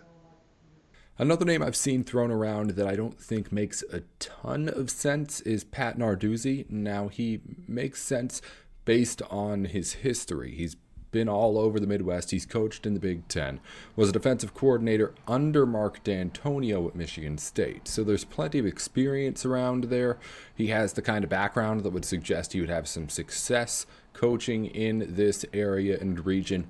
Another 1.16 1.44
name 1.44 1.62
I've 1.62 1.76
seen 1.76 2.02
thrown 2.02 2.30
around 2.30 2.70
that 2.70 2.88
I 2.88 2.96
don't 2.96 3.20
think 3.20 3.52
makes 3.52 3.84
a 3.92 4.02
ton 4.18 4.68
of 4.68 4.90
sense 4.90 5.40
is 5.42 5.62
Pat 5.62 5.96
Narduzzi. 5.96 6.68
Now, 6.68 7.08
he 7.08 7.40
makes 7.68 8.02
sense 8.02 8.42
based 8.84 9.22
on 9.30 9.66
his 9.66 9.94
history. 9.94 10.54
He's 10.54 10.76
been 11.14 11.28
all 11.28 11.56
over 11.56 11.78
the 11.78 11.86
Midwest. 11.86 12.32
He's 12.32 12.44
coached 12.44 12.84
in 12.84 12.92
the 12.92 13.00
Big 13.00 13.28
Ten, 13.28 13.60
was 13.94 14.08
a 14.08 14.12
defensive 14.12 14.52
coordinator 14.52 15.14
under 15.28 15.64
Mark 15.64 16.02
Dantonio 16.02 16.88
at 16.88 16.96
Michigan 16.96 17.38
State. 17.38 17.86
So 17.86 18.02
there's 18.02 18.24
plenty 18.24 18.58
of 18.58 18.66
experience 18.66 19.46
around 19.46 19.84
there. 19.84 20.18
He 20.52 20.66
has 20.66 20.92
the 20.92 21.02
kind 21.02 21.22
of 21.22 21.30
background 21.30 21.84
that 21.84 21.90
would 21.90 22.04
suggest 22.04 22.52
he 22.52 22.60
would 22.60 22.68
have 22.68 22.88
some 22.88 23.08
success 23.08 23.86
coaching 24.12 24.66
in 24.66 25.14
this 25.14 25.46
area 25.54 25.96
and 26.00 26.26
region. 26.26 26.68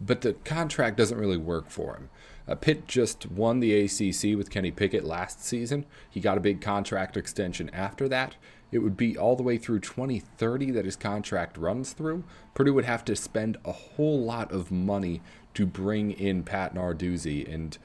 But 0.00 0.22
the 0.22 0.32
contract 0.32 0.96
doesn't 0.96 1.18
really 1.18 1.36
work 1.36 1.68
for 1.68 1.94
him. 1.94 2.08
Uh, 2.48 2.54
Pitt 2.54 2.88
just 2.88 3.30
won 3.30 3.60
the 3.60 3.78
ACC 3.84 4.34
with 4.34 4.48
Kenny 4.48 4.70
Pickett 4.70 5.04
last 5.04 5.44
season. 5.44 5.84
He 6.08 6.20
got 6.20 6.38
a 6.38 6.40
big 6.40 6.62
contract 6.62 7.18
extension 7.18 7.68
after 7.74 8.08
that. 8.08 8.36
It 8.70 8.78
would 8.78 8.96
be 8.96 9.16
all 9.16 9.36
the 9.36 9.42
way 9.42 9.56
through 9.56 9.80
2030 9.80 10.70
that 10.72 10.84
his 10.84 10.96
contract 10.96 11.56
runs 11.56 11.92
through. 11.92 12.24
Purdue 12.54 12.74
would 12.74 12.84
have 12.84 13.04
to 13.06 13.16
spend 13.16 13.56
a 13.64 13.72
whole 13.72 14.20
lot 14.20 14.52
of 14.52 14.70
money 14.70 15.22
to 15.54 15.66
bring 15.66 16.10
in 16.10 16.42
Pat 16.42 16.74
Narduzzi. 16.74 17.52
And 17.52 17.78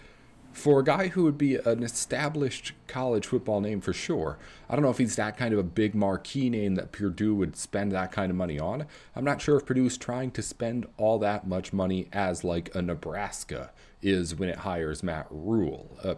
for 0.52 0.80
a 0.80 0.84
guy 0.84 1.08
who 1.08 1.24
would 1.24 1.38
be 1.38 1.56
an 1.56 1.82
established 1.84 2.74
college 2.88 3.26
football 3.26 3.62
name 3.62 3.82
for 3.82 3.94
sure, 3.94 4.38
I 4.70 4.76
don't 4.76 4.84
know 4.84 4.92
if 4.92 4.98
he's 5.00 5.16
that 5.16 5.38
kind 5.38 5.54
of 5.54 5.60
a 5.60 5.64
big 5.64 5.96
marquee 5.96 6.50
name 6.50 6.76
that 6.76 6.92
Purdue 6.92 7.34
would 7.34 7.56
spend 7.56 7.92
that 7.92 8.12
kind 8.12 8.30
of 8.30 8.36
money 8.36 8.60
on. 8.60 8.86
I'm 9.16 9.26
not 9.26 9.42
sure 9.42 9.58
if 9.58 9.66
Purdue's 9.66 9.98
trying 9.98 10.32
to 10.32 10.42
spend 10.42 10.86
all 10.98 11.18
that 11.20 11.48
much 11.48 11.74
money 11.74 12.08
as 12.14 12.44
like 12.44 12.74
a 12.76 12.82
Nebraska 12.82 13.72
is 14.02 14.36
when 14.36 14.50
it 14.50 14.60
hires 14.60 15.02
Matt 15.02 15.28
Rhule. 15.32 15.98
Uh, 16.04 16.16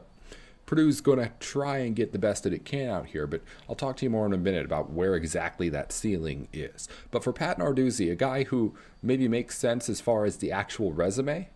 Purdue's 0.65 1.01
going 1.01 1.19
to 1.19 1.31
try 1.39 1.77
and 1.79 1.95
get 1.95 2.12
the 2.12 2.19
best 2.19 2.43
that 2.43 2.53
it 2.53 2.65
can 2.65 2.89
out 2.89 3.07
here, 3.07 3.27
but 3.27 3.41
I'll 3.69 3.75
talk 3.75 3.98
to 3.98 4.05
you 4.05 4.10
more 4.10 4.25
in 4.25 4.34
a 4.34 4.38
minute 4.38 4.65
about 4.65 4.91
where 4.91 5.15
exactly 5.15 5.69
that 5.69 5.91
ceiling 5.91 6.48
is. 6.51 6.88
But 7.12 7.24
for 7.24 7.31
Pat 7.31 7.60
Narduzzi, 7.60 8.12
a 8.12 8.15
guy 8.15 8.45
who 8.45 8.74
maybe 9.01 9.27
makes 9.27 9.57
sense 9.57 9.89
as 9.89 10.01
far 10.01 10.25
as 10.25 10.38
the 10.38 10.51
actual 10.51 10.91
resume, 10.91 11.50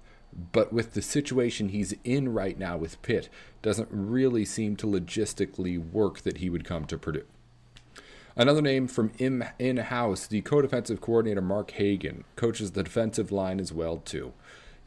but 0.51 0.71
with 0.71 0.93
the 0.93 1.01
situation 1.01 1.69
he's 1.69 1.95
in 2.03 2.33
right 2.33 2.57
now 2.57 2.77
with 2.77 3.01
Pitt, 3.01 3.29
doesn't 3.63 3.89
really 3.91 4.45
seem 4.45 4.75
to 4.75 4.87
logistically 4.87 5.79
work 5.91 6.21
that 6.21 6.37
he 6.37 6.49
would 6.49 6.63
come 6.63 6.85
to 6.85 6.97
Purdue. 6.97 7.25
Another 8.35 8.61
name 8.61 8.87
from 8.87 9.11
in 9.17 9.77
house, 9.77 10.27
the 10.27 10.41
co 10.41 10.61
defensive 10.61 11.01
coordinator 11.01 11.41
Mark 11.41 11.71
Hagen, 11.71 12.25
coaches 12.35 12.71
the 12.71 12.83
defensive 12.83 13.31
line 13.31 13.59
as 13.59 13.73
well, 13.73 13.97
too 13.97 14.33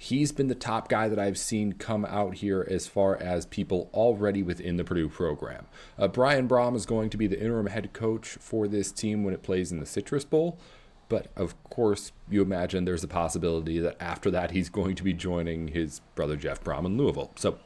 he's 0.03 0.33
been 0.33 0.49
the 0.49 0.55
top 0.57 0.89
guy 0.89 1.09
that 1.09 1.19
I've 1.21 1.39
seen 1.39 1.75
come 1.75 2.05
out 2.05 2.35
here 2.35 2.67
as 2.69 2.89
far 2.89 3.17
as 3.17 3.47
people 3.47 3.89
already 3.95 4.43
within 4.43 4.77
the 4.77 4.83
Purdue 4.83 5.09
program. 5.09 5.67
Uh, 5.97 6.09
Brian 6.09 6.49
Brohm 6.49 6.75
is 6.75 6.87
going 6.87 7.09
to 7.11 7.17
be 7.17 7.29
the 7.29 7.41
interim 7.41 7.69
head 7.69 7.93
coach 7.93 8.31
for 8.31 8.67
this 8.67 8.91
team 8.91 9.23
when 9.23 9.33
it 9.33 9.45
plays 9.45 9.71
in 9.71 9.79
the 9.79 9.87
Citrus 9.87 10.25
Bowl. 10.25 10.59
But 11.09 11.29
of 11.37 11.55
course, 11.63 12.11
you 12.29 12.43
imagine 12.43 12.85
there's 12.85 13.05
a 13.05 13.09
possibility 13.09 13.79
that 13.79 13.97
after 14.01 14.29
that 14.33 14.51
he's 14.51 14.69
going 14.69 14.97
to 14.97 15.05
be 15.05 15.13
joining 15.13 15.69
his 15.69 16.01
brother 16.17 16.35
Jeff 16.35 16.65
Brohm 16.65 16.85
in 16.85 16.97
Louisville. 16.97 17.31
So 17.37 17.61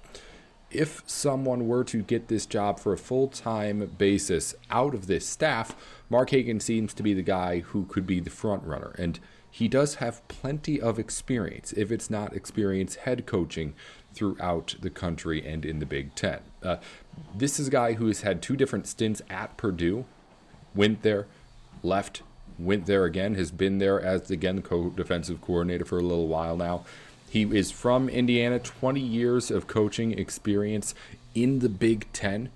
if 0.71 1.03
someone 1.07 1.67
were 1.67 1.85
to 1.85 2.03
get 2.03 2.29
this 2.29 2.45
job 2.45 2.79
for 2.79 2.93
a 2.93 2.99
full 2.99 3.29
time 3.29 3.95
basis 3.97 4.55
out 4.71 4.95
of 4.95 5.07
this 5.07 5.27
staff, 5.27 5.75
Mark 6.11 6.29
Hagen 6.31 6.61
seems 6.61 6.93
to 6.93 7.03
be 7.03 7.15
the 7.15 7.23
guy 7.23 7.61
who 7.61 7.87
could 7.87 8.07
be 8.07 8.21
the 8.21 8.29
front 8.29 8.63
runner. 8.65 8.95
And 8.99 9.19
he 9.57 9.69
does 9.69 9.95
have 9.95 10.27
plenty 10.29 10.79
of 10.79 10.99
experience, 10.99 11.73
if 11.73 11.91
it's 11.91 12.11
not 12.11 12.37
experience 12.37 12.97
head 12.97 13.25
coaching 13.25 13.73
throughout 14.13 14.75
the 14.81 14.91
country 14.91 15.47
and 15.47 15.65
in 15.65 15.79
the 15.79 15.87
Big 15.87 16.15
Ten. 16.15 16.41
Uh, 16.63 16.77
this 17.35 17.59
is 17.59 17.69
a 17.69 17.71
guy 17.71 17.95
who 17.95 18.07
has 18.09 18.21
had 18.21 18.43
two 18.43 18.55
different 18.55 18.87
stints 18.87 19.23
at 19.31 19.57
Purdue, 19.57 20.05
went 20.75 21.01
there, 21.01 21.27
left, 21.83 22.21
went 22.59 22.85
there 22.85 23.07
again, 23.07 23.35
has 23.37 23.51
been 23.51 23.79
there 23.79 23.99
as, 23.99 24.31
again, 24.31 24.61
co 24.61 24.91
defensive 24.91 25.41
coordinator 25.41 25.87
for 25.87 25.97
a 25.97 26.03
little 26.03 26.29
while 26.29 26.59
now. 26.59 26.85
He 27.31 27.45
is 27.57 27.71
from 27.71 28.11
Indiana, 28.11 28.59
20 28.59 29.01
years 29.01 29.51
of 29.51 29.67
coaching 29.67 30.19
experience 30.19 30.95
in 31.35 31.61
the 31.61 31.71
Big 31.71 32.13
Ten. 32.13 32.51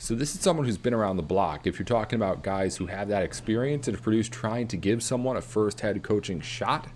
So 0.00 0.14
this 0.14 0.32
is 0.32 0.40
someone 0.40 0.64
who's 0.64 0.78
been 0.78 0.94
around 0.94 1.16
the 1.16 1.24
block. 1.24 1.66
If 1.66 1.78
you're 1.78 1.86
talking 1.86 2.16
about 2.16 2.44
guys 2.44 2.76
who 2.76 2.86
have 2.86 3.08
that 3.08 3.24
experience 3.24 3.88
and 3.88 3.96
have 3.96 4.02
produced 4.02 4.30
trying 4.32 4.68
to 4.68 4.76
give 4.76 5.02
someone 5.02 5.36
a 5.36 5.40
first 5.42 5.80
head 5.80 6.04
coaching 6.04 6.40
shot, 6.40 6.86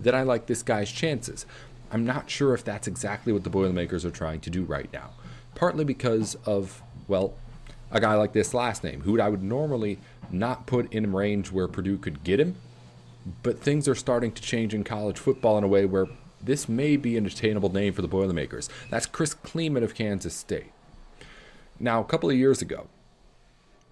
then 0.00 0.14
I 0.14 0.22
like 0.22 0.46
this 0.46 0.62
guy's 0.62 0.90
chances. 0.90 1.44
I'm 1.92 2.06
not 2.06 2.30
sure 2.30 2.54
if 2.54 2.64
that's 2.64 2.88
exactly 2.88 3.32
what 3.32 3.44
the 3.44 3.50
Boilermakers 3.50 4.06
are 4.06 4.10
trying 4.10 4.40
to 4.40 4.50
do 4.50 4.64
right 4.64 4.90
now. 4.90 5.10
Partly 5.54 5.84
because 5.84 6.34
of, 6.46 6.82
well, 7.06 7.34
a 7.90 8.00
guy 8.00 8.14
like 8.14 8.32
this 8.32 8.54
last 8.54 8.82
name, 8.82 9.02
who 9.02 9.20
I 9.20 9.28
would 9.28 9.42
normally 9.42 9.98
not 10.30 10.66
put 10.66 10.90
in 10.92 11.12
range 11.12 11.52
where 11.52 11.68
Purdue 11.68 11.98
could 11.98 12.24
get 12.24 12.40
him. 12.40 12.56
But 13.42 13.60
things 13.60 13.86
are 13.86 13.94
starting 13.94 14.32
to 14.32 14.42
change 14.42 14.72
in 14.72 14.82
college 14.82 15.18
football 15.18 15.58
in 15.58 15.64
a 15.64 15.68
way 15.68 15.84
where 15.84 16.06
this 16.42 16.68
may 16.70 16.96
be 16.96 17.18
an 17.18 17.26
attainable 17.26 17.72
name 17.72 17.92
for 17.92 18.02
the 18.02 18.08
Boilermakers. 18.08 18.70
That's 18.88 19.06
Chris 19.06 19.34
Klieman 19.34 19.82
of 19.82 19.94
Kansas 19.94 20.34
State. 20.34 20.72
Now, 21.78 22.00
a 22.00 22.04
couple 22.04 22.30
of 22.30 22.36
years 22.36 22.62
ago, 22.62 22.88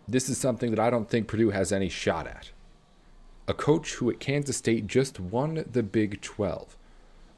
this 0.08 0.28
is 0.28 0.38
something 0.38 0.70
that 0.70 0.80
I 0.80 0.90
don't 0.90 1.08
think 1.08 1.28
Purdue 1.28 1.50
has 1.50 1.72
any 1.72 1.88
shot 1.88 2.26
at. 2.26 2.50
A 3.46 3.54
coach 3.54 3.94
who 3.94 4.10
at 4.10 4.20
Kansas 4.20 4.56
State 4.56 4.86
just 4.86 5.20
won 5.20 5.64
the 5.70 5.82
Big 5.82 6.20
12, 6.22 6.76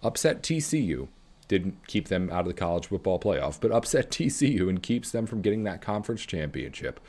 upset 0.03 0.43
TCU, 0.43 1.09
didn't 1.49 1.87
keep 1.87 2.09
them 2.09 2.31
out 2.31 2.41
of 2.41 2.47
the 2.47 2.55
college 2.55 2.87
football 2.87 3.19
playoff, 3.19 3.61
but 3.61 3.73
upset 3.73 4.11
TCU 4.11 4.69
and 4.69 4.83
keeps 4.83 5.11
them 5.11 5.27
from 5.27 5.43
getting 5.43 5.65
that 5.65 5.81
conference 5.81 6.25
championship, 6.25 7.01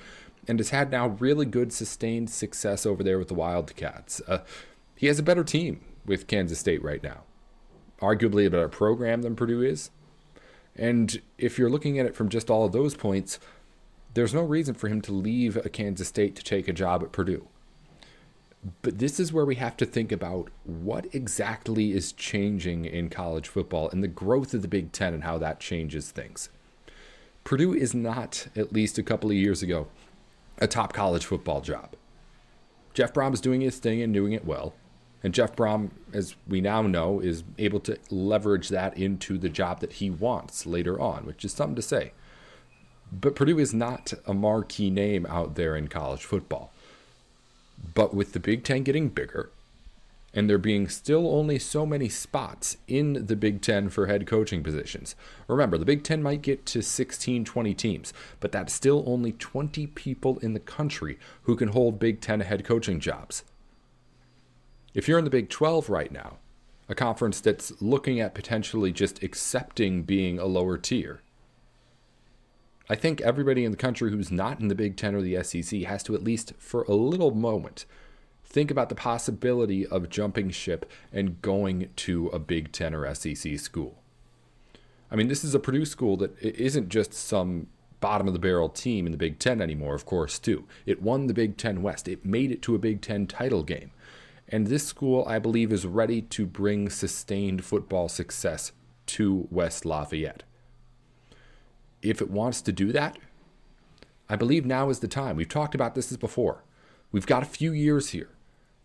and 0.47 0.59
has 0.59 0.69
had 0.69 0.91
now 0.91 1.07
really 1.07 1.45
good 1.45 1.71
sustained 1.73 2.29
success 2.29 2.85
over 2.85 3.03
there 3.03 3.19
with 3.19 3.27
the 3.27 3.33
Wildcats. 3.33 4.21
Uh, 4.27 4.39
he 4.95 5.07
has 5.07 5.19
a 5.19 5.23
better 5.23 5.43
team 5.43 5.81
with 6.05 6.27
Kansas 6.27 6.59
State 6.59 6.83
right 6.83 7.03
now, 7.03 7.23
arguably 7.99 8.47
a 8.47 8.49
better 8.49 8.69
program 8.69 9.21
than 9.21 9.35
Purdue 9.35 9.61
is. 9.61 9.91
And 10.77 11.21
if 11.37 11.57
you're 11.57 11.69
looking 11.69 11.99
at 11.99 12.05
it 12.05 12.15
from 12.15 12.29
just 12.29 12.49
all 12.49 12.65
of 12.65 12.71
those 12.71 12.95
points, 12.95 13.39
there's 14.13 14.33
no 14.33 14.43
reason 14.43 14.75
for 14.75 14.87
him 14.87 15.01
to 15.01 15.11
leave 15.11 15.57
a 15.57 15.69
Kansas 15.69 16.07
State 16.07 16.35
to 16.35 16.43
take 16.43 16.67
a 16.67 16.73
job 16.73 17.03
at 17.03 17.11
Purdue. 17.11 17.47
But 18.81 18.99
this 18.99 19.19
is 19.19 19.31
where 19.31 19.45
we 19.45 19.55
have 19.55 19.77
to 19.77 19.85
think 19.85 20.11
about 20.11 20.49
what 20.63 21.13
exactly 21.13 21.91
is 21.93 22.11
changing 22.11 22.85
in 22.85 23.09
college 23.09 23.47
football 23.47 23.89
and 23.89 24.03
the 24.03 24.07
growth 24.07 24.53
of 24.53 24.61
the 24.61 24.67
Big 24.67 24.91
Ten 24.91 25.13
and 25.13 25.23
how 25.23 25.37
that 25.37 25.59
changes 25.59 26.11
things. 26.11 26.49
Purdue 27.43 27.73
is 27.73 27.93
not, 27.93 28.47
at 28.55 28.73
least 28.73 28.97
a 28.97 29.03
couple 29.03 29.29
of 29.29 29.37
years 29.37 29.63
ago, 29.63 29.87
a 30.57 30.67
top 30.67 30.93
college 30.93 31.25
football 31.25 31.61
job. 31.61 31.95
Jeff 32.93 33.13
Brohm 33.13 33.33
is 33.33 33.41
doing 33.41 33.61
his 33.61 33.77
thing 33.77 34.01
and 34.01 34.13
doing 34.13 34.33
it 34.33 34.45
well. 34.45 34.73
And 35.27 35.33
Jeff 35.33 35.57
Brohm, 35.57 35.89
as 36.13 36.37
we 36.47 36.61
now 36.61 36.83
know, 36.83 37.19
is 37.19 37.43
able 37.57 37.81
to 37.81 37.97
leverage 38.09 38.69
that 38.69 38.97
into 38.97 39.37
the 39.37 39.49
job 39.49 39.81
that 39.81 39.91
he 39.91 40.09
wants 40.09 40.65
later 40.65 40.97
on, 41.01 41.25
which 41.25 41.43
is 41.43 41.51
something 41.51 41.75
to 41.75 41.81
say. 41.81 42.13
But 43.11 43.35
Purdue 43.35 43.59
is 43.59 43.73
not 43.73 44.13
a 44.25 44.33
marquee 44.33 44.89
name 44.89 45.25
out 45.25 45.55
there 45.55 45.75
in 45.75 45.89
college 45.89 46.23
football. 46.23 46.71
But 47.93 48.13
with 48.13 48.31
the 48.31 48.39
Big 48.39 48.63
Ten 48.63 48.83
getting 48.83 49.09
bigger, 49.09 49.51
and 50.33 50.49
there 50.49 50.57
being 50.57 50.87
still 50.87 51.27
only 51.27 51.59
so 51.59 51.85
many 51.85 52.07
spots 52.07 52.77
in 52.87 53.25
the 53.25 53.35
Big 53.35 53.61
Ten 53.61 53.89
for 53.89 54.07
head 54.07 54.25
coaching 54.25 54.63
positions. 54.63 55.13
Remember, 55.49 55.77
the 55.77 55.83
Big 55.83 56.05
Ten 56.05 56.23
might 56.23 56.41
get 56.41 56.65
to 56.67 56.81
16, 56.81 57.43
20 57.43 57.73
teams, 57.73 58.13
but 58.39 58.53
that's 58.53 58.71
still 58.71 59.03
only 59.05 59.33
20 59.33 59.87
people 59.87 60.37
in 60.37 60.53
the 60.53 60.61
country 60.61 61.19
who 61.41 61.57
can 61.57 61.67
hold 61.67 61.99
Big 61.99 62.21
Ten 62.21 62.39
head 62.39 62.63
coaching 62.63 63.01
jobs. 63.01 63.43
If 64.93 65.07
you're 65.07 65.19
in 65.19 65.25
the 65.25 65.29
Big 65.29 65.49
12 65.49 65.89
right 65.89 66.11
now, 66.11 66.37
a 66.89 66.95
conference 66.95 67.39
that's 67.41 67.73
looking 67.81 68.19
at 68.19 68.33
potentially 68.33 68.91
just 68.91 69.21
accepting 69.21 70.03
being 70.03 70.39
a 70.39 70.45
lower 70.45 70.77
tier, 70.77 71.21
I 72.89 72.95
think 72.95 73.19
everybody 73.21 73.65
in 73.65 73.71
the 73.71 73.77
country 73.77 74.11
who's 74.11 74.31
not 74.31 74.61
in 74.61 74.69
the 74.69 74.75
Big 74.75 74.95
Ten 74.95 75.13
or 75.13 75.21
the 75.21 75.43
SEC 75.43 75.81
has 75.81 76.03
to, 76.03 76.15
at 76.15 76.23
least 76.23 76.53
for 76.57 76.83
a 76.83 76.93
little 76.93 77.31
moment, 77.31 77.85
think 78.45 78.71
about 78.71 78.87
the 78.87 78.95
possibility 78.95 79.85
of 79.85 80.09
jumping 80.09 80.49
ship 80.51 80.89
and 81.11 81.41
going 81.41 81.89
to 81.97 82.27
a 82.27 82.39
Big 82.39 82.71
Ten 82.71 82.95
or 82.95 83.13
SEC 83.13 83.59
school. 83.59 83.95
I 85.11 85.15
mean, 85.15 85.27
this 85.27 85.43
is 85.43 85.53
a 85.53 85.59
Purdue 85.59 85.85
school 85.85 86.15
that 86.17 86.41
isn't 86.41 86.89
just 86.89 87.13
some 87.13 87.67
bottom 87.99 88.27
of 88.27 88.33
the 88.33 88.39
barrel 88.39 88.69
team 88.69 89.05
in 89.05 89.11
the 89.11 89.17
Big 89.17 89.39
Ten 89.39 89.61
anymore, 89.61 89.95
of 89.95 90.05
course, 90.05 90.39
too. 90.39 90.65
It 90.85 91.01
won 91.01 91.27
the 91.27 91.33
Big 91.33 91.57
Ten 91.57 91.81
West, 91.81 92.07
it 92.07 92.25
made 92.25 92.51
it 92.51 92.61
to 92.63 92.75
a 92.75 92.79
Big 92.79 93.01
Ten 93.01 93.27
title 93.27 93.63
game. 93.63 93.91
And 94.49 94.67
this 94.67 94.85
school, 94.85 95.25
I 95.27 95.39
believe, 95.39 95.73
is 95.73 95.85
ready 95.85 96.21
to 96.21 96.45
bring 96.45 96.89
sustained 96.89 97.65
football 97.65 98.07
success 98.07 98.71
to 99.07 99.47
West 99.51 99.85
Lafayette 99.85 100.43
if 102.01 102.21
it 102.21 102.29
wants 102.29 102.61
to 102.61 102.71
do 102.71 102.91
that, 102.91 103.17
I 104.29 104.35
believe 104.35 104.65
now 104.65 104.89
is 104.89 104.99
the 104.99 105.07
time. 105.07 105.35
We've 105.35 105.47
talked 105.47 105.75
about 105.75 105.95
this 105.95 106.15
before. 106.17 106.63
We've 107.11 107.25
got 107.25 107.43
a 107.43 107.47
few 107.47 107.71
years 107.71 108.09
here 108.09 108.29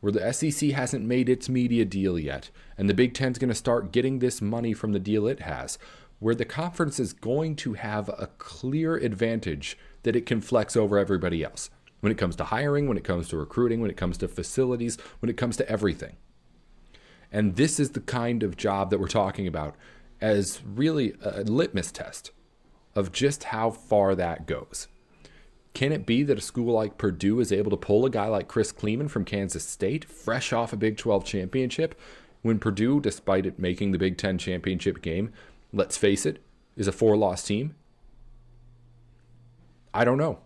where 0.00 0.12
the 0.12 0.32
SEC 0.32 0.70
hasn't 0.70 1.04
made 1.04 1.28
its 1.28 1.48
media 1.48 1.84
deal 1.84 2.18
yet, 2.18 2.50
and 2.76 2.88
the 2.88 2.94
Big 2.94 3.14
Ten's 3.14 3.38
going 3.38 3.48
to 3.48 3.54
start 3.54 3.92
getting 3.92 4.18
this 4.18 4.42
money 4.42 4.72
from 4.72 4.92
the 4.92 4.98
deal 4.98 5.28
it 5.28 5.40
has, 5.40 5.78
where 6.18 6.34
the 6.34 6.44
conference 6.44 6.98
is 6.98 7.12
going 7.12 7.54
to 7.56 7.74
have 7.74 8.08
a 8.08 8.28
clear 8.38 8.96
advantage 8.96 9.78
that 10.02 10.16
it 10.16 10.26
can 10.26 10.40
flex 10.40 10.76
over 10.76 10.98
everybody 10.98 11.44
else 11.44 11.70
when 12.02 12.10
it 12.10 12.18
comes 12.18 12.34
to 12.34 12.44
hiring, 12.44 12.88
when 12.88 12.96
it 12.96 13.04
comes 13.04 13.28
to 13.28 13.36
recruiting, 13.36 13.80
when 13.80 13.90
it 13.90 13.96
comes 13.96 14.18
to 14.18 14.26
facilities, 14.26 14.98
when 15.20 15.30
it 15.30 15.36
comes 15.36 15.56
to 15.56 15.68
everything. 15.70 16.16
And 17.30 17.54
this 17.54 17.78
is 17.78 17.90
the 17.90 18.00
kind 18.00 18.42
of 18.42 18.56
job 18.56 18.90
that 18.90 18.98
we're 18.98 19.06
talking 19.06 19.46
about 19.46 19.76
as 20.20 20.60
really 20.64 21.14
a 21.22 21.42
litmus 21.42 21.92
test 21.92 22.32
of 22.96 23.12
just 23.12 23.44
how 23.44 23.70
far 23.70 24.16
that 24.16 24.46
goes. 24.46 24.88
Can 25.74 25.92
it 25.92 26.04
be 26.04 26.24
that 26.24 26.38
a 26.38 26.42
school 26.42 26.74
like 26.74 26.98
Purdue 26.98 27.38
is 27.38 27.52
able 27.52 27.70
to 27.70 27.76
pull 27.76 28.04
a 28.04 28.10
guy 28.10 28.26
like 28.26 28.48
Chris 28.48 28.72
Klieman 28.72 29.08
from 29.08 29.24
Kansas 29.24 29.64
State, 29.64 30.04
fresh 30.04 30.52
off 30.52 30.72
a 30.72 30.76
Big 30.76 30.96
12 30.96 31.24
championship, 31.24 31.98
when 32.42 32.58
Purdue, 32.58 33.00
despite 33.00 33.46
it 33.46 33.60
making 33.60 33.92
the 33.92 33.98
Big 33.98 34.18
10 34.18 34.38
championship 34.38 35.00
game, 35.00 35.32
let's 35.72 35.96
face 35.96 36.26
it, 36.26 36.42
is 36.76 36.88
a 36.88 36.92
four 36.92 37.16
loss 37.16 37.44
team? 37.44 37.76
I 39.94 40.04
don't 40.04 40.18
know. 40.18 40.40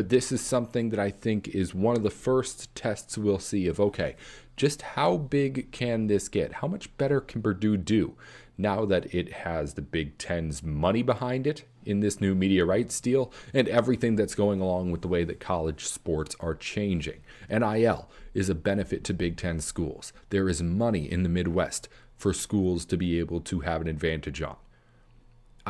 But 0.00 0.08
this 0.08 0.32
is 0.32 0.40
something 0.40 0.88
that 0.88 0.98
I 0.98 1.10
think 1.10 1.48
is 1.48 1.74
one 1.74 1.94
of 1.94 2.02
the 2.02 2.08
first 2.08 2.74
tests 2.74 3.18
we'll 3.18 3.38
see 3.38 3.66
of 3.66 3.78
okay, 3.78 4.16
just 4.56 4.80
how 4.80 5.18
big 5.18 5.70
can 5.72 6.06
this 6.06 6.26
get? 6.30 6.54
How 6.54 6.68
much 6.68 6.96
better 6.96 7.20
can 7.20 7.42
Purdue 7.42 7.76
do? 7.76 8.16
now 8.56 8.86
that 8.86 9.14
it 9.14 9.30
has 9.32 9.74
the 9.74 9.82
Big 9.82 10.16
Ten's 10.16 10.62
money 10.62 11.02
behind 11.02 11.46
it 11.46 11.64
in 11.84 12.00
this 12.00 12.18
new 12.18 12.34
media 12.34 12.64
rights 12.64 12.98
deal 12.98 13.30
and 13.52 13.68
everything 13.68 14.16
that's 14.16 14.34
going 14.34 14.60
along 14.60 14.90
with 14.90 15.02
the 15.02 15.08
way 15.08 15.24
that 15.24 15.38
college 15.38 15.86
sports 15.86 16.34
are 16.40 16.54
changing. 16.54 17.20
NIL 17.50 18.08
is 18.32 18.48
a 18.48 18.54
benefit 18.54 19.04
to 19.04 19.14
Big 19.14 19.36
Ten 19.36 19.60
schools. 19.60 20.14
There 20.30 20.48
is 20.48 20.62
money 20.62 21.10
in 21.10 21.24
the 21.24 21.28
Midwest 21.28 21.88
for 22.16 22.32
schools 22.32 22.86
to 22.86 22.96
be 22.96 23.18
able 23.18 23.40
to 23.42 23.60
have 23.60 23.82
an 23.82 23.88
advantage 23.88 24.40
on. 24.40 24.56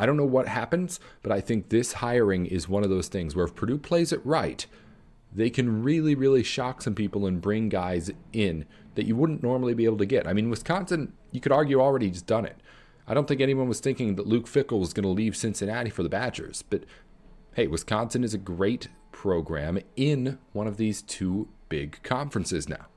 I 0.01 0.07
don't 0.07 0.17
know 0.17 0.25
what 0.25 0.47
happens, 0.47 0.99
but 1.21 1.31
I 1.31 1.41
think 1.41 1.69
this 1.69 1.93
hiring 1.93 2.47
is 2.47 2.67
one 2.67 2.83
of 2.83 2.89
those 2.89 3.07
things 3.07 3.35
where 3.35 3.45
if 3.45 3.53
Purdue 3.53 3.77
plays 3.77 4.11
it 4.11 4.25
right, 4.25 4.65
they 5.31 5.51
can 5.51 5.83
really, 5.83 6.15
really 6.15 6.41
shock 6.41 6.81
some 6.81 6.95
people 6.95 7.27
and 7.27 7.39
bring 7.39 7.69
guys 7.69 8.09
in 8.33 8.65
that 8.95 9.05
you 9.05 9.15
wouldn't 9.15 9.43
normally 9.43 9.75
be 9.75 9.85
able 9.85 9.99
to 9.99 10.07
get. 10.07 10.25
I 10.25 10.33
mean, 10.33 10.49
Wisconsin, 10.49 11.13
you 11.31 11.39
could 11.39 11.51
argue 11.51 11.79
already 11.79 12.09
just 12.09 12.25
done 12.25 12.45
it. 12.45 12.57
I 13.07 13.13
don't 13.13 13.27
think 13.27 13.41
anyone 13.41 13.67
was 13.67 13.79
thinking 13.79 14.15
that 14.15 14.25
Luke 14.25 14.47
Fickell 14.47 14.79
was 14.79 14.91
going 14.91 15.03
to 15.03 15.09
leave 15.09 15.37
Cincinnati 15.37 15.91
for 15.91 16.01
the 16.01 16.09
Badgers. 16.09 16.63
But 16.63 16.85
hey, 17.53 17.67
Wisconsin 17.67 18.23
is 18.23 18.33
a 18.33 18.39
great 18.39 18.87
program 19.11 19.77
in 19.95 20.39
one 20.51 20.65
of 20.65 20.77
these 20.77 21.03
two 21.03 21.47
big 21.69 22.01
conferences 22.01 22.67
now. 22.67 22.87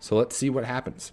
So 0.00 0.16
let's 0.16 0.36
see 0.36 0.50
what 0.50 0.66
happens. 0.66 1.12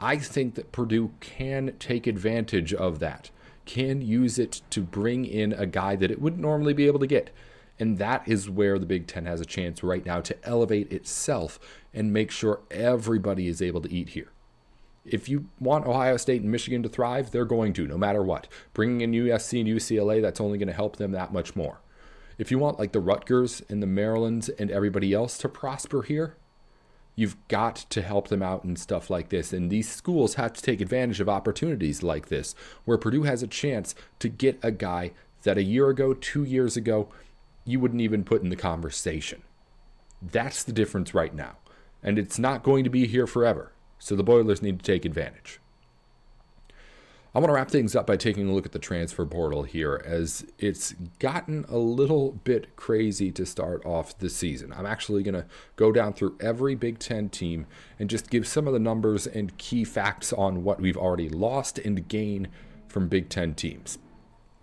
I 0.00 0.16
think 0.16 0.56
that 0.56 0.72
Purdue 0.72 1.12
can 1.20 1.76
take 1.78 2.08
advantage 2.08 2.74
of 2.74 2.98
that, 2.98 3.30
can 3.68 4.00
use 4.00 4.38
it 4.38 4.62
to 4.70 4.80
bring 4.80 5.26
in 5.26 5.52
a 5.52 5.66
guy 5.66 5.94
that 5.94 6.10
it 6.10 6.20
wouldn't 6.20 6.40
normally 6.40 6.72
be 6.72 6.86
able 6.86 6.98
to 6.98 7.06
get. 7.06 7.30
And 7.78 7.98
that 7.98 8.26
is 8.26 8.50
where 8.50 8.78
the 8.78 8.86
Big 8.86 9.06
Ten 9.06 9.26
has 9.26 9.40
a 9.40 9.44
chance 9.44 9.84
right 9.84 10.04
now 10.04 10.20
to 10.22 10.36
elevate 10.42 10.90
itself 10.90 11.60
and 11.94 12.12
make 12.12 12.30
sure 12.30 12.60
everybody 12.70 13.46
is 13.46 13.62
able 13.62 13.82
to 13.82 13.92
eat 13.92 14.10
here. 14.10 14.32
If 15.04 15.28
you 15.28 15.48
want 15.60 15.86
Ohio 15.86 16.16
State 16.16 16.42
and 16.42 16.50
Michigan 16.50 16.82
to 16.82 16.88
thrive, 16.88 17.30
they're 17.30 17.44
going 17.44 17.74
to, 17.74 17.86
no 17.86 17.98
matter 17.98 18.22
what. 18.22 18.48
Bringing 18.72 19.02
in 19.02 19.24
USC 19.24 19.60
and 19.60 19.68
UCLA, 19.68 20.20
that's 20.20 20.40
only 20.40 20.58
going 20.58 20.68
to 20.68 20.74
help 20.74 20.96
them 20.96 21.12
that 21.12 21.32
much 21.32 21.54
more. 21.54 21.80
If 22.38 22.50
you 22.50 22.58
want 22.58 22.78
like 22.78 22.92
the 22.92 23.00
Rutgers 23.00 23.62
and 23.68 23.82
the 23.82 23.86
Marylands 23.86 24.48
and 24.48 24.70
everybody 24.70 25.12
else 25.12 25.36
to 25.38 25.48
prosper 25.48 26.02
here, 26.02 26.36
you've 27.18 27.48
got 27.48 27.74
to 27.74 28.00
help 28.00 28.28
them 28.28 28.44
out 28.44 28.62
and 28.62 28.78
stuff 28.78 29.10
like 29.10 29.28
this. 29.28 29.52
And 29.52 29.70
these 29.70 29.90
schools 29.90 30.34
have 30.34 30.52
to 30.52 30.62
take 30.62 30.80
advantage 30.80 31.18
of 31.18 31.28
opportunities 31.28 32.04
like 32.04 32.28
this, 32.28 32.54
where 32.84 32.96
Purdue 32.96 33.24
has 33.24 33.42
a 33.42 33.48
chance 33.48 33.96
to 34.20 34.28
get 34.28 34.56
a 34.62 34.70
guy 34.70 35.10
that 35.42 35.58
a 35.58 35.64
year 35.64 35.88
ago, 35.88 36.14
two 36.14 36.44
years 36.44 36.76
ago, 36.76 37.08
you 37.64 37.80
wouldn't 37.80 38.02
even 38.02 38.22
put 38.22 38.42
in 38.42 38.50
the 38.50 38.56
conversation. 38.56 39.42
That's 40.22 40.62
the 40.62 40.72
difference 40.72 41.12
right 41.12 41.34
now. 41.34 41.56
And 42.04 42.20
it's 42.20 42.38
not 42.38 42.62
going 42.62 42.84
to 42.84 42.90
be 42.90 43.08
here 43.08 43.26
forever. 43.26 43.72
So 43.98 44.14
the 44.14 44.22
Boilers 44.22 44.62
need 44.62 44.78
to 44.78 44.84
take 44.84 45.04
advantage. 45.04 45.58
I 47.34 47.40
want 47.40 47.50
to 47.50 47.54
wrap 47.54 47.70
things 47.70 47.94
up 47.94 48.06
by 48.06 48.16
taking 48.16 48.48
a 48.48 48.52
look 48.54 48.64
at 48.64 48.72
the 48.72 48.78
transfer 48.78 49.26
portal 49.26 49.62
here, 49.62 50.02
as 50.06 50.46
it's 50.58 50.94
gotten 51.18 51.66
a 51.68 51.76
little 51.76 52.32
bit 52.32 52.74
crazy 52.74 53.30
to 53.32 53.44
start 53.44 53.84
off 53.84 54.18
the 54.18 54.30
season. 54.30 54.72
I'm 54.72 54.86
actually 54.86 55.22
going 55.22 55.34
to 55.34 55.44
go 55.76 55.92
down 55.92 56.14
through 56.14 56.38
every 56.40 56.74
Big 56.74 56.98
Ten 56.98 57.28
team 57.28 57.66
and 57.98 58.08
just 58.08 58.30
give 58.30 58.48
some 58.48 58.66
of 58.66 58.72
the 58.72 58.78
numbers 58.78 59.26
and 59.26 59.56
key 59.58 59.84
facts 59.84 60.32
on 60.32 60.64
what 60.64 60.80
we've 60.80 60.96
already 60.96 61.28
lost 61.28 61.78
and 61.78 62.08
gained 62.08 62.48
from 62.88 63.08
Big 63.08 63.28
Ten 63.28 63.54
teams. 63.54 63.98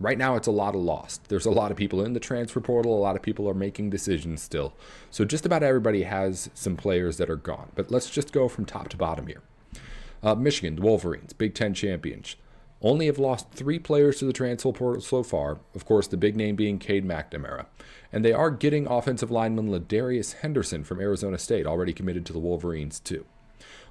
Right 0.00 0.18
now, 0.18 0.34
it's 0.34 0.48
a 0.48 0.52
lot 0.52 0.74
of 0.74 0.80
lost. 0.82 1.28
There's 1.28 1.46
a 1.46 1.50
lot 1.52 1.70
of 1.70 1.76
people 1.76 2.04
in 2.04 2.14
the 2.14 2.20
transfer 2.20 2.60
portal. 2.60 2.98
A 2.98 3.00
lot 3.00 3.16
of 3.16 3.22
people 3.22 3.48
are 3.48 3.54
making 3.54 3.90
decisions 3.90 4.42
still. 4.42 4.74
So 5.10 5.24
just 5.24 5.46
about 5.46 5.62
everybody 5.62 6.02
has 6.02 6.50
some 6.52 6.76
players 6.76 7.16
that 7.18 7.30
are 7.30 7.36
gone. 7.36 7.70
But 7.76 7.92
let's 7.92 8.10
just 8.10 8.32
go 8.32 8.48
from 8.48 8.66
top 8.66 8.88
to 8.88 8.96
bottom 8.96 9.28
here. 9.28 9.42
Uh, 10.22 10.34
Michigan, 10.34 10.74
the 10.74 10.82
Wolverines, 10.82 11.32
Big 11.32 11.54
Ten 11.54 11.72
champions, 11.72 12.36
only 12.86 13.06
have 13.06 13.18
lost 13.18 13.50
three 13.50 13.78
players 13.78 14.18
to 14.18 14.24
the 14.24 14.32
transfer 14.32 14.72
portal 14.72 15.02
so 15.02 15.22
far. 15.22 15.58
Of 15.74 15.84
course, 15.84 16.06
the 16.06 16.16
big 16.16 16.36
name 16.36 16.56
being 16.56 16.78
Cade 16.78 17.06
McNamara. 17.06 17.66
And 18.12 18.24
they 18.24 18.32
are 18.32 18.50
getting 18.50 18.86
offensive 18.86 19.30
lineman 19.30 19.68
Ladarius 19.68 20.34
Henderson 20.34 20.84
from 20.84 21.00
Arizona 21.00 21.38
State, 21.38 21.66
already 21.66 21.92
committed 21.92 22.24
to 22.26 22.32
the 22.32 22.38
Wolverines 22.38 23.00
too. 23.00 23.26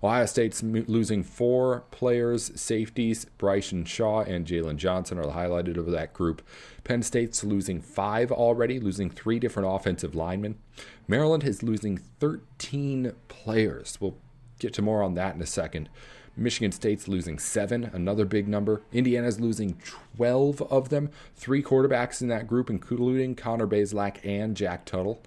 Ohio 0.04 0.26
State's 0.26 0.62
losing 0.62 1.24
four 1.24 1.84
players, 1.92 2.52
safeties. 2.60 3.26
Bryson 3.38 3.86
Shaw 3.86 4.22
and 4.22 4.46
Jalen 4.46 4.78
Johnson 4.78 5.18
are 5.18 5.26
the 5.26 5.32
highlighted 5.32 5.78
of 5.78 5.90
that 5.92 6.14
group. 6.14 6.42
Penn 6.84 7.02
State's 7.02 7.44
losing 7.44 7.82
five 7.82 8.32
already, 8.32 8.80
losing 8.80 9.10
three 9.10 9.40
different 9.40 9.74
offensive 9.74 10.14
linemen. 10.14 10.60
Maryland 11.08 11.44
is 11.44 11.64
losing 11.64 11.98
13 11.98 13.14
players. 13.28 13.98
We'll 14.00 14.18
get 14.60 14.74
to 14.76 14.82
more 14.82 15.02
on 15.02 15.16
that 15.16 15.36
in 15.36 15.42
a 15.42 15.48
second. 15.48 15.90
Michigan 16.38 16.72
State's 16.72 17.08
losing 17.08 17.40
seven, 17.40 17.90
another 17.94 18.26
big 18.26 18.48
number. 18.48 18.82
Indiana's 18.92 19.40
losing 19.40 19.78
12 20.18 20.62
of 20.64 20.90
them, 20.90 21.10
three 21.36 21.64
quarterbacks 21.64 22.22
in 22.22 22.28
that 22.28 22.48
group, 22.48 22.70
including 22.70 23.36
Connor 23.36 23.68
Bazelak 23.68 24.18
and 24.24 24.56
Jack 24.56 24.86
Tuttle. 24.86 25.22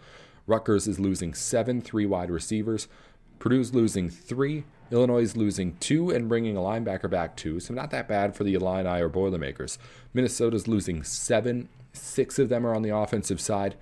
Rutgers 0.46 0.88
is 0.88 0.98
losing 0.98 1.34
seven 1.34 1.80
three 1.80 2.06
wide 2.06 2.30
receivers. 2.30 2.88
Purdue's 3.38 3.74
losing 3.74 4.08
three. 4.08 4.64
Illinois 4.90 5.22
is 5.22 5.36
losing 5.36 5.76
two 5.76 6.10
and 6.10 6.28
bringing 6.28 6.56
a 6.56 6.60
linebacker 6.60 7.10
back 7.10 7.36
two, 7.36 7.60
so 7.60 7.74
not 7.74 7.90
that 7.90 8.08
bad 8.08 8.34
for 8.34 8.44
the 8.44 8.54
Illini 8.54 9.00
or 9.00 9.08
Boilermakers. 9.08 9.78
Minnesota's 10.14 10.66
losing 10.66 11.02
seven. 11.02 11.68
Six 11.92 12.38
of 12.38 12.48
them 12.48 12.66
are 12.66 12.74
on 12.74 12.82
the 12.82 12.96
offensive 12.96 13.40
side. 13.40 13.76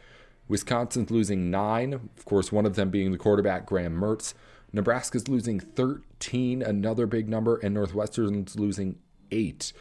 Wisconsin's 0.49 1.11
losing 1.11 1.51
nine, 1.51 1.93
of 1.93 2.25
course, 2.25 2.53
one 2.53 2.67
of 2.67 2.75
them 2.77 2.91
being 2.91 3.13
the 3.13 3.19
quarterback, 3.19 3.67
Graham 3.67 3.99
Mertz. 4.01 4.35
Nebraska's 4.77 5.27
losing 5.27 5.59
13, 5.59 6.63
another 6.63 7.07
big 7.07 7.29
number, 7.29 7.57
and 7.57 7.75
Northwestern's 7.75 8.59
losing 8.59 8.99
eight. 9.31 9.73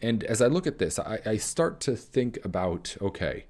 And 0.00 0.22
as 0.24 0.40
I 0.40 0.46
look 0.46 0.66
at 0.66 0.78
this, 0.78 0.98
I, 0.98 1.18
I 1.26 1.36
start 1.38 1.80
to 1.80 1.96
think 1.96 2.38
about 2.44 2.96
okay, 3.00 3.46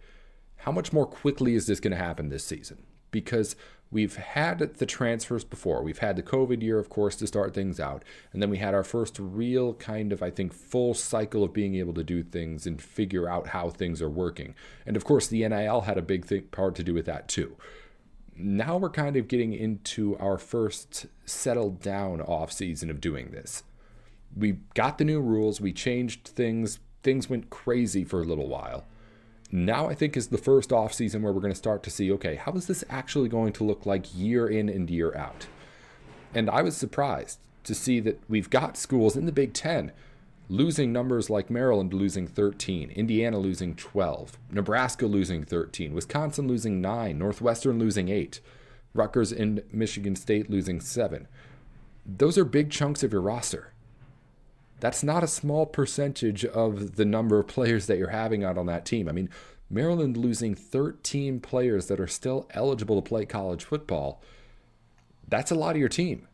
how 0.58 0.72
much 0.72 0.92
more 0.92 1.06
quickly 1.06 1.54
is 1.54 1.66
this 1.66 1.80
going 1.80 1.90
to 1.90 2.02
happen 2.02 2.28
this 2.28 2.44
season? 2.44 2.84
Because 3.10 3.56
we've 3.90 4.16
had 4.16 4.58
the 4.58 4.86
transfers 4.86 5.44
before. 5.44 5.82
We've 5.82 5.98
had 5.98 6.16
the 6.16 6.22
COVID 6.22 6.62
year, 6.62 6.78
of 6.78 6.88
course, 6.88 7.16
to 7.16 7.26
start 7.26 7.54
things 7.54 7.80
out. 7.80 8.04
And 8.32 8.40
then 8.40 8.50
we 8.50 8.58
had 8.58 8.74
our 8.74 8.84
first 8.84 9.18
real 9.18 9.74
kind 9.74 10.12
of, 10.12 10.22
I 10.22 10.30
think, 10.30 10.52
full 10.52 10.94
cycle 10.94 11.42
of 11.42 11.52
being 11.52 11.74
able 11.74 11.94
to 11.94 12.04
do 12.04 12.22
things 12.22 12.66
and 12.66 12.80
figure 12.80 13.28
out 13.28 13.48
how 13.48 13.70
things 13.70 14.00
are 14.00 14.10
working. 14.10 14.54
And 14.86 14.96
of 14.96 15.04
course, 15.04 15.26
the 15.26 15.46
NIL 15.48 15.82
had 15.82 15.98
a 15.98 16.02
big 16.02 16.24
thing, 16.24 16.42
part 16.50 16.74
to 16.76 16.84
do 16.84 16.94
with 16.94 17.06
that 17.06 17.28
too. 17.28 17.56
Now 18.38 18.76
we're 18.76 18.90
kind 18.90 19.16
of 19.16 19.28
getting 19.28 19.52
into 19.52 20.16
our 20.18 20.38
first 20.38 21.06
settled 21.26 21.80
down 21.80 22.20
off 22.20 22.52
season 22.52 22.90
of 22.90 23.00
doing 23.00 23.30
this. 23.30 23.64
We 24.36 24.58
got 24.74 24.98
the 24.98 25.04
new 25.04 25.20
rules, 25.20 25.60
we 25.60 25.72
changed 25.72 26.28
things, 26.28 26.78
things 27.02 27.28
went 27.28 27.50
crazy 27.50 28.04
for 28.04 28.20
a 28.20 28.24
little 28.24 28.48
while 28.48 28.84
now 29.50 29.88
I 29.88 29.94
think 29.94 30.16
is 30.16 30.28
the 30.28 30.38
first 30.38 30.72
off 30.72 30.92
season 30.92 31.22
where 31.22 31.32
we're 31.32 31.40
going 31.40 31.52
to 31.52 31.58
start 31.58 31.82
to 31.84 31.90
see 31.90 32.12
okay, 32.12 32.36
how 32.36 32.52
is 32.52 32.66
this 32.66 32.84
actually 32.90 33.28
going 33.28 33.52
to 33.54 33.64
look 33.64 33.86
like 33.86 34.14
year 34.14 34.46
in 34.46 34.68
and 34.68 34.90
year 34.90 35.14
out? 35.16 35.46
And 36.34 36.50
I 36.50 36.62
was 36.62 36.76
surprised 36.76 37.38
to 37.64 37.74
see 37.74 38.00
that 38.00 38.20
we've 38.28 38.50
got 38.50 38.76
schools 38.76 39.16
in 39.16 39.26
the 39.26 39.32
Big 39.32 39.54
10 39.54 39.92
losing 40.48 40.92
numbers 40.92 41.28
like 41.28 41.50
Maryland 41.50 41.92
losing 41.92 42.26
13, 42.26 42.90
Indiana 42.90 43.38
losing 43.38 43.74
12, 43.74 44.38
Nebraska 44.50 45.06
losing 45.06 45.44
13, 45.44 45.92
Wisconsin 45.92 46.48
losing 46.48 46.80
9, 46.80 47.18
Northwestern 47.18 47.78
losing 47.78 48.08
8, 48.08 48.40
Rutgers 48.94 49.32
and 49.32 49.62
Michigan 49.72 50.16
State 50.16 50.50
losing 50.50 50.80
7. 50.80 51.28
Those 52.06 52.38
are 52.38 52.44
big 52.44 52.70
chunks 52.70 53.02
of 53.02 53.12
your 53.12 53.20
roster 53.20 53.72
that's 54.80 55.02
not 55.02 55.24
a 55.24 55.28
small 55.28 55.66
percentage 55.66 56.44
of 56.44 56.96
the 56.96 57.04
number 57.04 57.38
of 57.38 57.48
players 57.48 57.86
that 57.86 57.98
you're 57.98 58.08
having 58.08 58.44
out 58.44 58.58
on 58.58 58.66
that 58.66 58.84
team. 58.84 59.08
I 59.08 59.12
mean, 59.12 59.28
Maryland 59.68 60.16
losing 60.16 60.54
13 60.54 61.40
players 61.40 61.86
that 61.86 62.00
are 62.00 62.06
still 62.06 62.48
eligible 62.50 63.00
to 63.00 63.08
play 63.08 63.26
college 63.26 63.64
football. 63.64 64.22
That's 65.26 65.50
a 65.50 65.56
lot 65.56 65.74
of 65.74 65.80
your 65.80 65.88
team. 65.88 66.27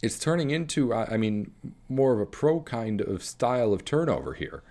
It's 0.00 0.18
turning 0.18 0.50
into, 0.50 0.94
I 0.94 1.16
mean, 1.16 1.50
more 1.88 2.12
of 2.12 2.20
a 2.20 2.26
pro 2.26 2.60
kind 2.60 3.00
of 3.00 3.22
style 3.24 3.72
of 3.72 3.84
turnover 3.84 4.34
here, 4.34 4.62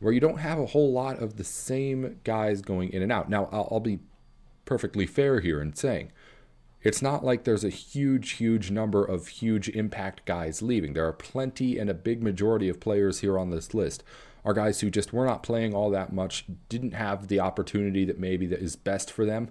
where 0.00 0.12
you 0.12 0.20
don't 0.20 0.38
have 0.38 0.58
a 0.58 0.66
whole 0.66 0.92
lot 0.92 1.22
of 1.22 1.36
the 1.36 1.44
same 1.44 2.20
guys 2.24 2.62
going 2.62 2.90
in 2.90 3.02
and 3.02 3.12
out. 3.12 3.28
Now, 3.28 3.48
I'll, 3.52 3.80
be 3.80 3.98
perfectly 4.64 5.06
fair 5.06 5.40
here 5.40 5.60
in 5.60 5.74
saying 5.74 6.10
it's 6.82 7.02
not 7.02 7.24
like 7.24 7.44
there's 7.44 7.64
a 7.64 7.70
huge, 7.70 8.32
huge 8.32 8.70
number 8.70 9.04
of 9.04 9.28
huge 9.28 9.68
impact 9.70 10.24
guys 10.24 10.62
leaving. 10.62 10.92
There 10.92 11.06
are 11.06 11.12
plenty 11.12 11.78
and 11.78 11.90
a 11.90 11.94
big 11.94 12.22
majority 12.22 12.68
of 12.68 12.80
players 12.80 13.20
here 13.20 13.38
on 13.38 13.50
this 13.50 13.74
list 13.74 14.04
are 14.44 14.54
guys 14.54 14.80
who 14.80 14.90
just 14.90 15.12
were 15.12 15.26
not 15.26 15.42
playing 15.42 15.74
all 15.74 15.90
that 15.90 16.12
much, 16.12 16.44
didn't 16.68 16.94
have 16.94 17.26
the 17.26 17.40
opportunity 17.40 18.04
that 18.04 18.20
maybe 18.20 18.46
that 18.46 18.60
is 18.60 18.76
best 18.76 19.10
for 19.10 19.26
them. 19.26 19.50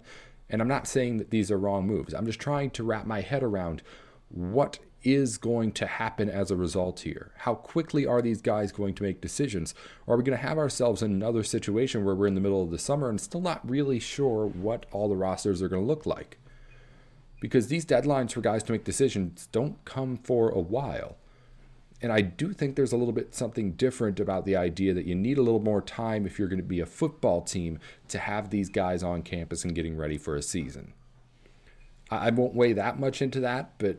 And 0.50 0.62
I'm 0.62 0.68
not 0.68 0.88
saying 0.88 1.18
that 1.18 1.32
these 1.32 1.52
are 1.52 1.58
wrong 1.58 1.86
moves. 1.86 2.14
I'm 2.14 2.26
just 2.26 2.40
trying 2.40 2.70
to 2.72 2.84
wrap 2.84 3.06
my 3.06 3.20
head 3.20 3.44
around 3.44 3.84
what 4.30 4.80
is 5.06 5.38
going 5.38 5.72
to 5.74 5.88
happen 5.88 6.30
as 6.30 6.52
a 6.52 6.56
result 6.58 7.02
here. 7.02 7.32
How 7.38 7.56
quickly 7.56 8.06
are 8.06 8.22
these 8.22 8.42
guys 8.42 8.72
going 8.72 8.96
to 8.96 9.04
make 9.04 9.22
decisions? 9.22 9.74
Or 10.06 10.16
are 10.16 10.18
we 10.18 10.24
going 10.24 10.38
to 10.38 10.46
have 10.46 10.58
ourselves 10.58 11.02
in 11.02 11.12
another 11.12 11.44
situation 11.44 12.04
where 12.04 12.16
we're 12.16 12.28
in 12.28 12.36
the 12.36 12.42
middle 12.42 12.64
of 12.64 12.72
the 12.72 12.80
summer 12.80 13.10
and 13.10 13.22
still 13.22 13.42
not 13.42 13.70
really 13.70 14.00
sure 14.00 14.48
what 14.48 14.86
all 14.92 15.08
the 15.08 15.16
rosters 15.16 15.62
are 15.62 15.70
going 15.70 15.84
to 15.84 15.88
look 15.88 16.06
like? 16.06 16.40
because 17.40 17.68
these 17.68 17.86
deadlines 17.86 18.32
for 18.32 18.42
guys 18.42 18.64
to 18.64 18.72
make 18.72 18.84
decisions 18.84 19.48
don't 19.52 19.84
come 19.86 20.18
for 20.18 20.50
a 20.50 20.60
while. 20.60 21.18
And 22.02 22.12
I 22.12 22.22
do 22.22 22.54
think 22.54 22.76
there's 22.76 22.92
a 22.92 22.98
little 22.98 23.14
bit 23.14 23.36
something 23.36 23.74
different 23.74 24.20
about 24.20 24.46
the 24.46 24.56
idea 24.56 24.94
that 24.94 25.06
you 25.06 25.14
need 25.14 25.38
a 25.38 25.42
little 25.42 25.62
more 25.62 25.82
time 25.82 26.26
if 26.26 26.38
you're 26.38 26.48
going 26.48 26.58
to 26.58 26.64
be 26.64 26.80
a 26.80 26.86
football 26.86 27.42
team 27.42 27.80
to 28.10 28.18
have 28.18 28.50
these 28.50 28.70
guys 28.70 29.04
on 29.04 29.22
campus 29.22 29.64
and 29.64 29.76
getting 29.76 29.96
ready 29.96 30.18
for 30.18 30.36
a 30.36 30.42
season. 30.42 30.94
I 32.10 32.32
won't 32.32 32.56
weigh 32.56 32.74
that 32.74 33.00
much 33.00 33.22
into 33.22 33.40
that, 33.42 33.74
but 33.78 33.98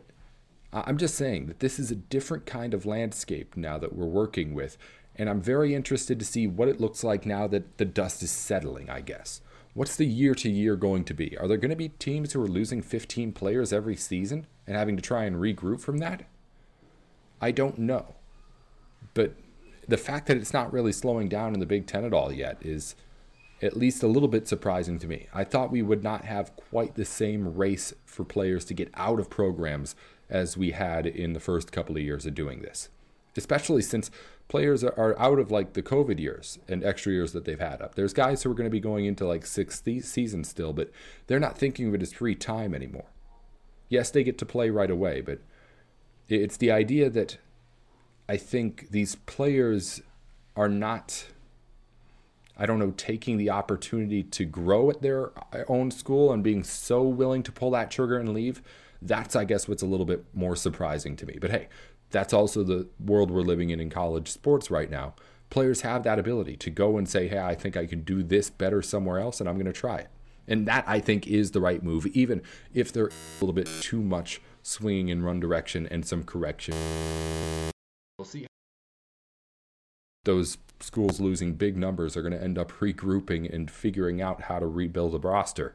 I'm 0.73 0.99
just 0.99 1.15
saying 1.15 1.47
that 1.47 1.61
this 1.61 1.79
is 1.79 1.91
a 1.91 1.97
different 1.97 2.45
kind 2.45 2.75
of 2.75 2.87
landscape 2.87 3.57
now 3.57 3.79
that 3.79 3.95
we're 3.95 4.07
working 4.07 4.55
with. 4.55 4.77
And 5.15 5.31
I'm 5.31 5.41
very 5.41 5.75
interested 5.75 6.19
to 6.19 6.25
see 6.25 6.47
what 6.47 6.69
it 6.69 6.81
looks 6.81 7.03
like 7.03 7.25
now 7.25 7.47
that 7.47 7.79
the 7.79 7.85
dust 7.85 8.23
is 8.23 8.31
settling, 8.31 8.91
I 8.91 9.01
guess. 9.01 9.41
What's 9.73 9.97
the 9.97 10.07
year 10.07 10.35
to 10.37 10.51
year 10.51 10.77
going 10.77 11.05
to 11.05 11.15
be? 11.15 11.37
Are 11.39 11.49
there 11.49 11.57
going 11.57 11.71
to 11.71 11.77
be 11.77 11.91
teams 11.91 12.33
who 12.33 12.43
are 12.43 12.49
losing 12.49 12.83
15 12.83 13.33
players 13.33 13.73
every 13.73 13.97
season 13.97 14.47
and 14.67 14.77
having 14.77 14.97
to 14.97 15.03
try 15.03 15.25
and 15.25 15.37
regroup 15.37 15.81
from 15.81 15.99
that? 15.99 16.25
I 17.41 17.51
don't 17.51 17.79
know. 17.79 18.15
But 19.15 19.35
the 19.89 19.97
fact 19.97 20.27
that 20.27 20.37
it's 20.37 20.53
not 20.53 20.73
really 20.73 20.93
slowing 20.93 21.29
down 21.29 21.55
in 21.55 21.61
the 21.61 21.67
Big 21.67 21.87
Ten 21.87 22.05
at 22.05 22.13
all 22.13 22.33
yet 22.33 22.59
is 22.61 22.97
at 23.63 23.77
least 23.77 24.03
a 24.03 24.09
little 24.09 24.29
bit 24.29 24.47
surprising 24.49 24.99
to 24.99 25.07
me. 25.07 25.29
I 25.33 25.45
thought 25.45 25.71
we 25.71 25.83
would 25.83 26.03
not 26.03 26.25
have 26.25 26.57
quite 26.57 26.95
the 26.95 27.05
same 27.05 27.55
race 27.57 27.95
for 28.05 28.25
players 28.25 28.65
to 28.67 28.75
get 28.75 28.91
out 28.95 29.19
of 29.19 29.31
programs 29.31 29.95
as 30.29 30.57
we 30.57 30.73
had 30.73 31.07
in 31.07 31.33
the 31.33 31.41
first 31.41 31.73
couple 31.73 31.97
of 31.97 32.03
years 32.03 32.27
of 32.27 32.35
doing 32.35 32.63
this, 32.63 32.89
especially 33.37 33.83
since 33.83 34.11
players 34.49 34.85
are 34.85 35.19
out 35.19 35.39
of 35.39 35.51
like 35.51 35.73
the 35.73 35.83
COVID 35.83 36.21
years 36.21 36.59
and 36.69 36.85
extra 36.85 37.13
years 37.13 37.33
that 37.33 37.45
they've 37.45 37.59
had 37.59 37.83
up. 37.83 37.95
There's 37.95 38.13
guys 38.13 38.43
who 38.43 38.51
are 38.51 38.55
going 38.55 38.69
to 38.69 38.71
be 38.71 38.81
going 38.81 39.05
into 39.05 39.27
like 39.27 39.45
six 39.45 39.83
seasons 39.83 40.49
still, 40.49 40.73
but 40.73 40.91
they're 41.27 41.41
not 41.41 41.59
thinking 41.59 41.89
of 41.89 41.95
it 41.95 42.03
as 42.03 42.13
free 42.13 42.35
time 42.35 42.75
anymore. 42.75 43.07
Yes, 43.89 44.11
they 44.11 44.25
get 44.25 44.39
to 44.39 44.47
play 44.47 44.71
right 44.71 44.91
away, 44.91 45.21
but 45.21 45.41
it's 46.29 46.57
the 46.57 46.71
idea 46.71 47.09
that 47.11 47.39
I 48.29 48.37
think 48.37 48.91
these 48.91 49.15
players 49.15 50.01
are 50.57 50.69
not, 50.69 51.27
I 52.57 52.67
don't 52.67 52.79
know, 52.79 52.93
taking 52.97 53.37
the 53.37 53.51
opportunity 53.51 54.23
to 54.25 54.45
grow 54.45 54.91
at 54.91 55.03
their 55.03 55.31
uh, 55.55 55.65
own 55.69 55.91
school 55.91 56.33
and 56.33 56.43
being 56.43 56.65
so 56.65 57.03
willing 57.03 57.43
to 57.45 57.53
pull 57.53 57.71
that 57.73 57.91
trigger 57.91 58.19
and 58.19 58.33
leave. 58.33 58.63
That's, 59.03 59.37
I 59.37 59.45
guess, 59.45 59.69
what's 59.69 59.83
a 59.83 59.87
little 59.87 60.07
bit 60.07 60.25
more 60.35 60.57
surprising 60.57 61.17
to 61.17 61.27
me. 61.27 61.39
But 61.41 61.51
hey, 61.51 61.69
that's 62.11 62.33
also 62.33 62.63
the 62.63 62.89
world 62.99 63.31
we're 63.31 63.43
living 63.43 63.71
in 63.71 63.81
in 63.81 63.91
college 63.91 64.29
sports 64.29 64.71
right 64.71 64.91
now. 64.91 65.15
Players 65.51 65.83
have 65.83 66.03
that 66.03 66.19
ability 66.19 66.57
to 66.57 66.71
go 66.71 66.99
and 66.99 67.09
say, 67.09 67.29
hey, 67.29 67.39
I 67.39 67.55
think 67.55 67.77
I 67.77 67.87
can 67.87 68.03
do 68.03 68.23
this 68.23 68.51
better 68.51 68.83
somewhere 68.83 69.19
else, 69.19 69.41
and 69.41 69.49
I'm 69.49 69.57
going 69.57 69.67
to 69.67 69.73
try 69.73 69.99
it. 69.99 70.09
And 70.49 70.67
that, 70.67 70.85
I 70.87 71.01
think, 71.01 71.27
is 71.27 71.53
the 71.53 71.61
right 71.61 71.83
move, 71.83 72.07
even 72.07 72.43
if 72.73 72.93
there's 72.93 73.13
a 73.13 73.45
little 73.45 73.55
bit 73.55 73.69
too 73.81 74.03
much 74.03 74.41
swinging 74.63 75.09
in 75.09 75.23
run 75.23 75.41
direction 75.41 75.87
and 75.89 76.05
some 76.05 76.25
correction. 76.25 76.75
We'll 78.19 78.27
see. 78.27 78.47
Those 80.25 80.59
schools 80.81 81.21
losing 81.21 81.55
big 81.55 81.77
numbers 81.77 82.17
are 82.17 82.23
going 82.23 82.33
to 82.33 82.43
end 82.43 82.59
up 82.59 82.73
regrouping 82.73 83.53
and 83.53 83.71
figuring 83.71 84.21
out 84.21 84.43
how 84.43 84.59
to 84.59 84.67
rebuild 84.67 85.15
a 85.15 85.19
roster. 85.19 85.75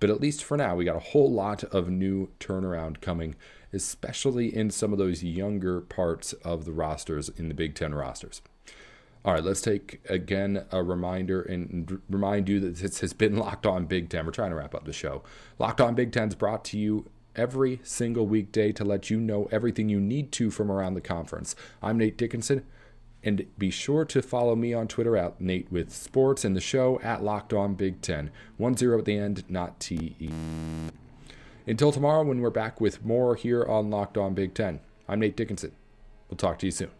But 0.00 0.10
at 0.10 0.20
least 0.20 0.44
for 0.44 0.56
now, 0.56 0.74
we 0.74 0.84
got 0.84 0.96
a 0.96 1.00
whole 1.00 1.32
lot 1.32 1.64
of 1.64 1.88
new 1.88 2.30
turnaround 2.40 3.00
coming 3.00 3.36
especially 3.74 4.54
in 4.54 4.70
some 4.70 4.92
of 4.92 4.98
those 4.98 5.22
younger 5.22 5.80
parts 5.80 6.32
of 6.32 6.64
the 6.64 6.72
rosters 6.72 7.28
in 7.28 7.48
the 7.48 7.54
Big 7.54 7.74
Ten 7.74 7.94
rosters. 7.94 8.40
All 9.24 9.34
right, 9.34 9.42
let's 9.42 9.60
take 9.60 10.00
again 10.08 10.64
a 10.70 10.82
reminder 10.82 11.42
and 11.42 12.00
remind 12.08 12.48
you 12.48 12.60
that 12.60 12.76
this 12.76 13.00
has 13.00 13.12
been 13.12 13.36
Locked 13.36 13.66
On 13.66 13.86
Big 13.86 14.08
Ten. 14.08 14.24
We're 14.26 14.32
trying 14.32 14.50
to 14.50 14.56
wrap 14.56 14.74
up 14.74 14.84
the 14.84 14.92
show. 14.92 15.22
Locked 15.58 15.80
On 15.80 15.94
Big 15.94 16.12
Ten 16.12 16.28
is 16.28 16.34
brought 16.34 16.64
to 16.66 16.78
you 16.78 17.10
every 17.34 17.80
single 17.82 18.26
weekday 18.26 18.70
to 18.70 18.84
let 18.84 19.10
you 19.10 19.18
know 19.18 19.48
everything 19.50 19.88
you 19.88 20.00
need 20.00 20.30
to 20.32 20.50
from 20.50 20.70
around 20.70 20.94
the 20.94 21.00
conference. 21.00 21.56
I'm 21.82 21.98
Nate 21.98 22.16
Dickinson, 22.16 22.64
and 23.24 23.46
be 23.58 23.70
sure 23.70 24.04
to 24.04 24.22
follow 24.22 24.54
me 24.54 24.74
on 24.74 24.86
Twitter 24.86 25.16
at 25.16 25.40
Nate 25.40 25.72
with 25.72 25.92
Sports 25.92 26.44
and 26.44 26.54
the 26.54 26.60
show 26.60 27.00
at 27.02 27.24
Locked 27.24 27.52
On 27.52 27.74
Big 27.74 28.02
Ten. 28.02 28.30
One 28.56 28.76
zero 28.76 28.98
at 28.98 29.06
the 29.06 29.16
end, 29.16 29.44
not 29.48 29.80
T 29.80 30.14
E. 30.20 30.30
Until 31.66 31.90
tomorrow, 31.90 32.22
when 32.22 32.40
we're 32.40 32.50
back 32.50 32.80
with 32.80 33.04
more 33.04 33.34
here 33.34 33.64
on 33.64 33.90
Locked 33.90 34.18
On 34.18 34.34
Big 34.34 34.54
Ten, 34.54 34.80
I'm 35.08 35.20
Nate 35.20 35.36
Dickinson. 35.36 35.72
We'll 36.28 36.36
talk 36.36 36.58
to 36.58 36.66
you 36.66 36.72
soon. 36.72 36.90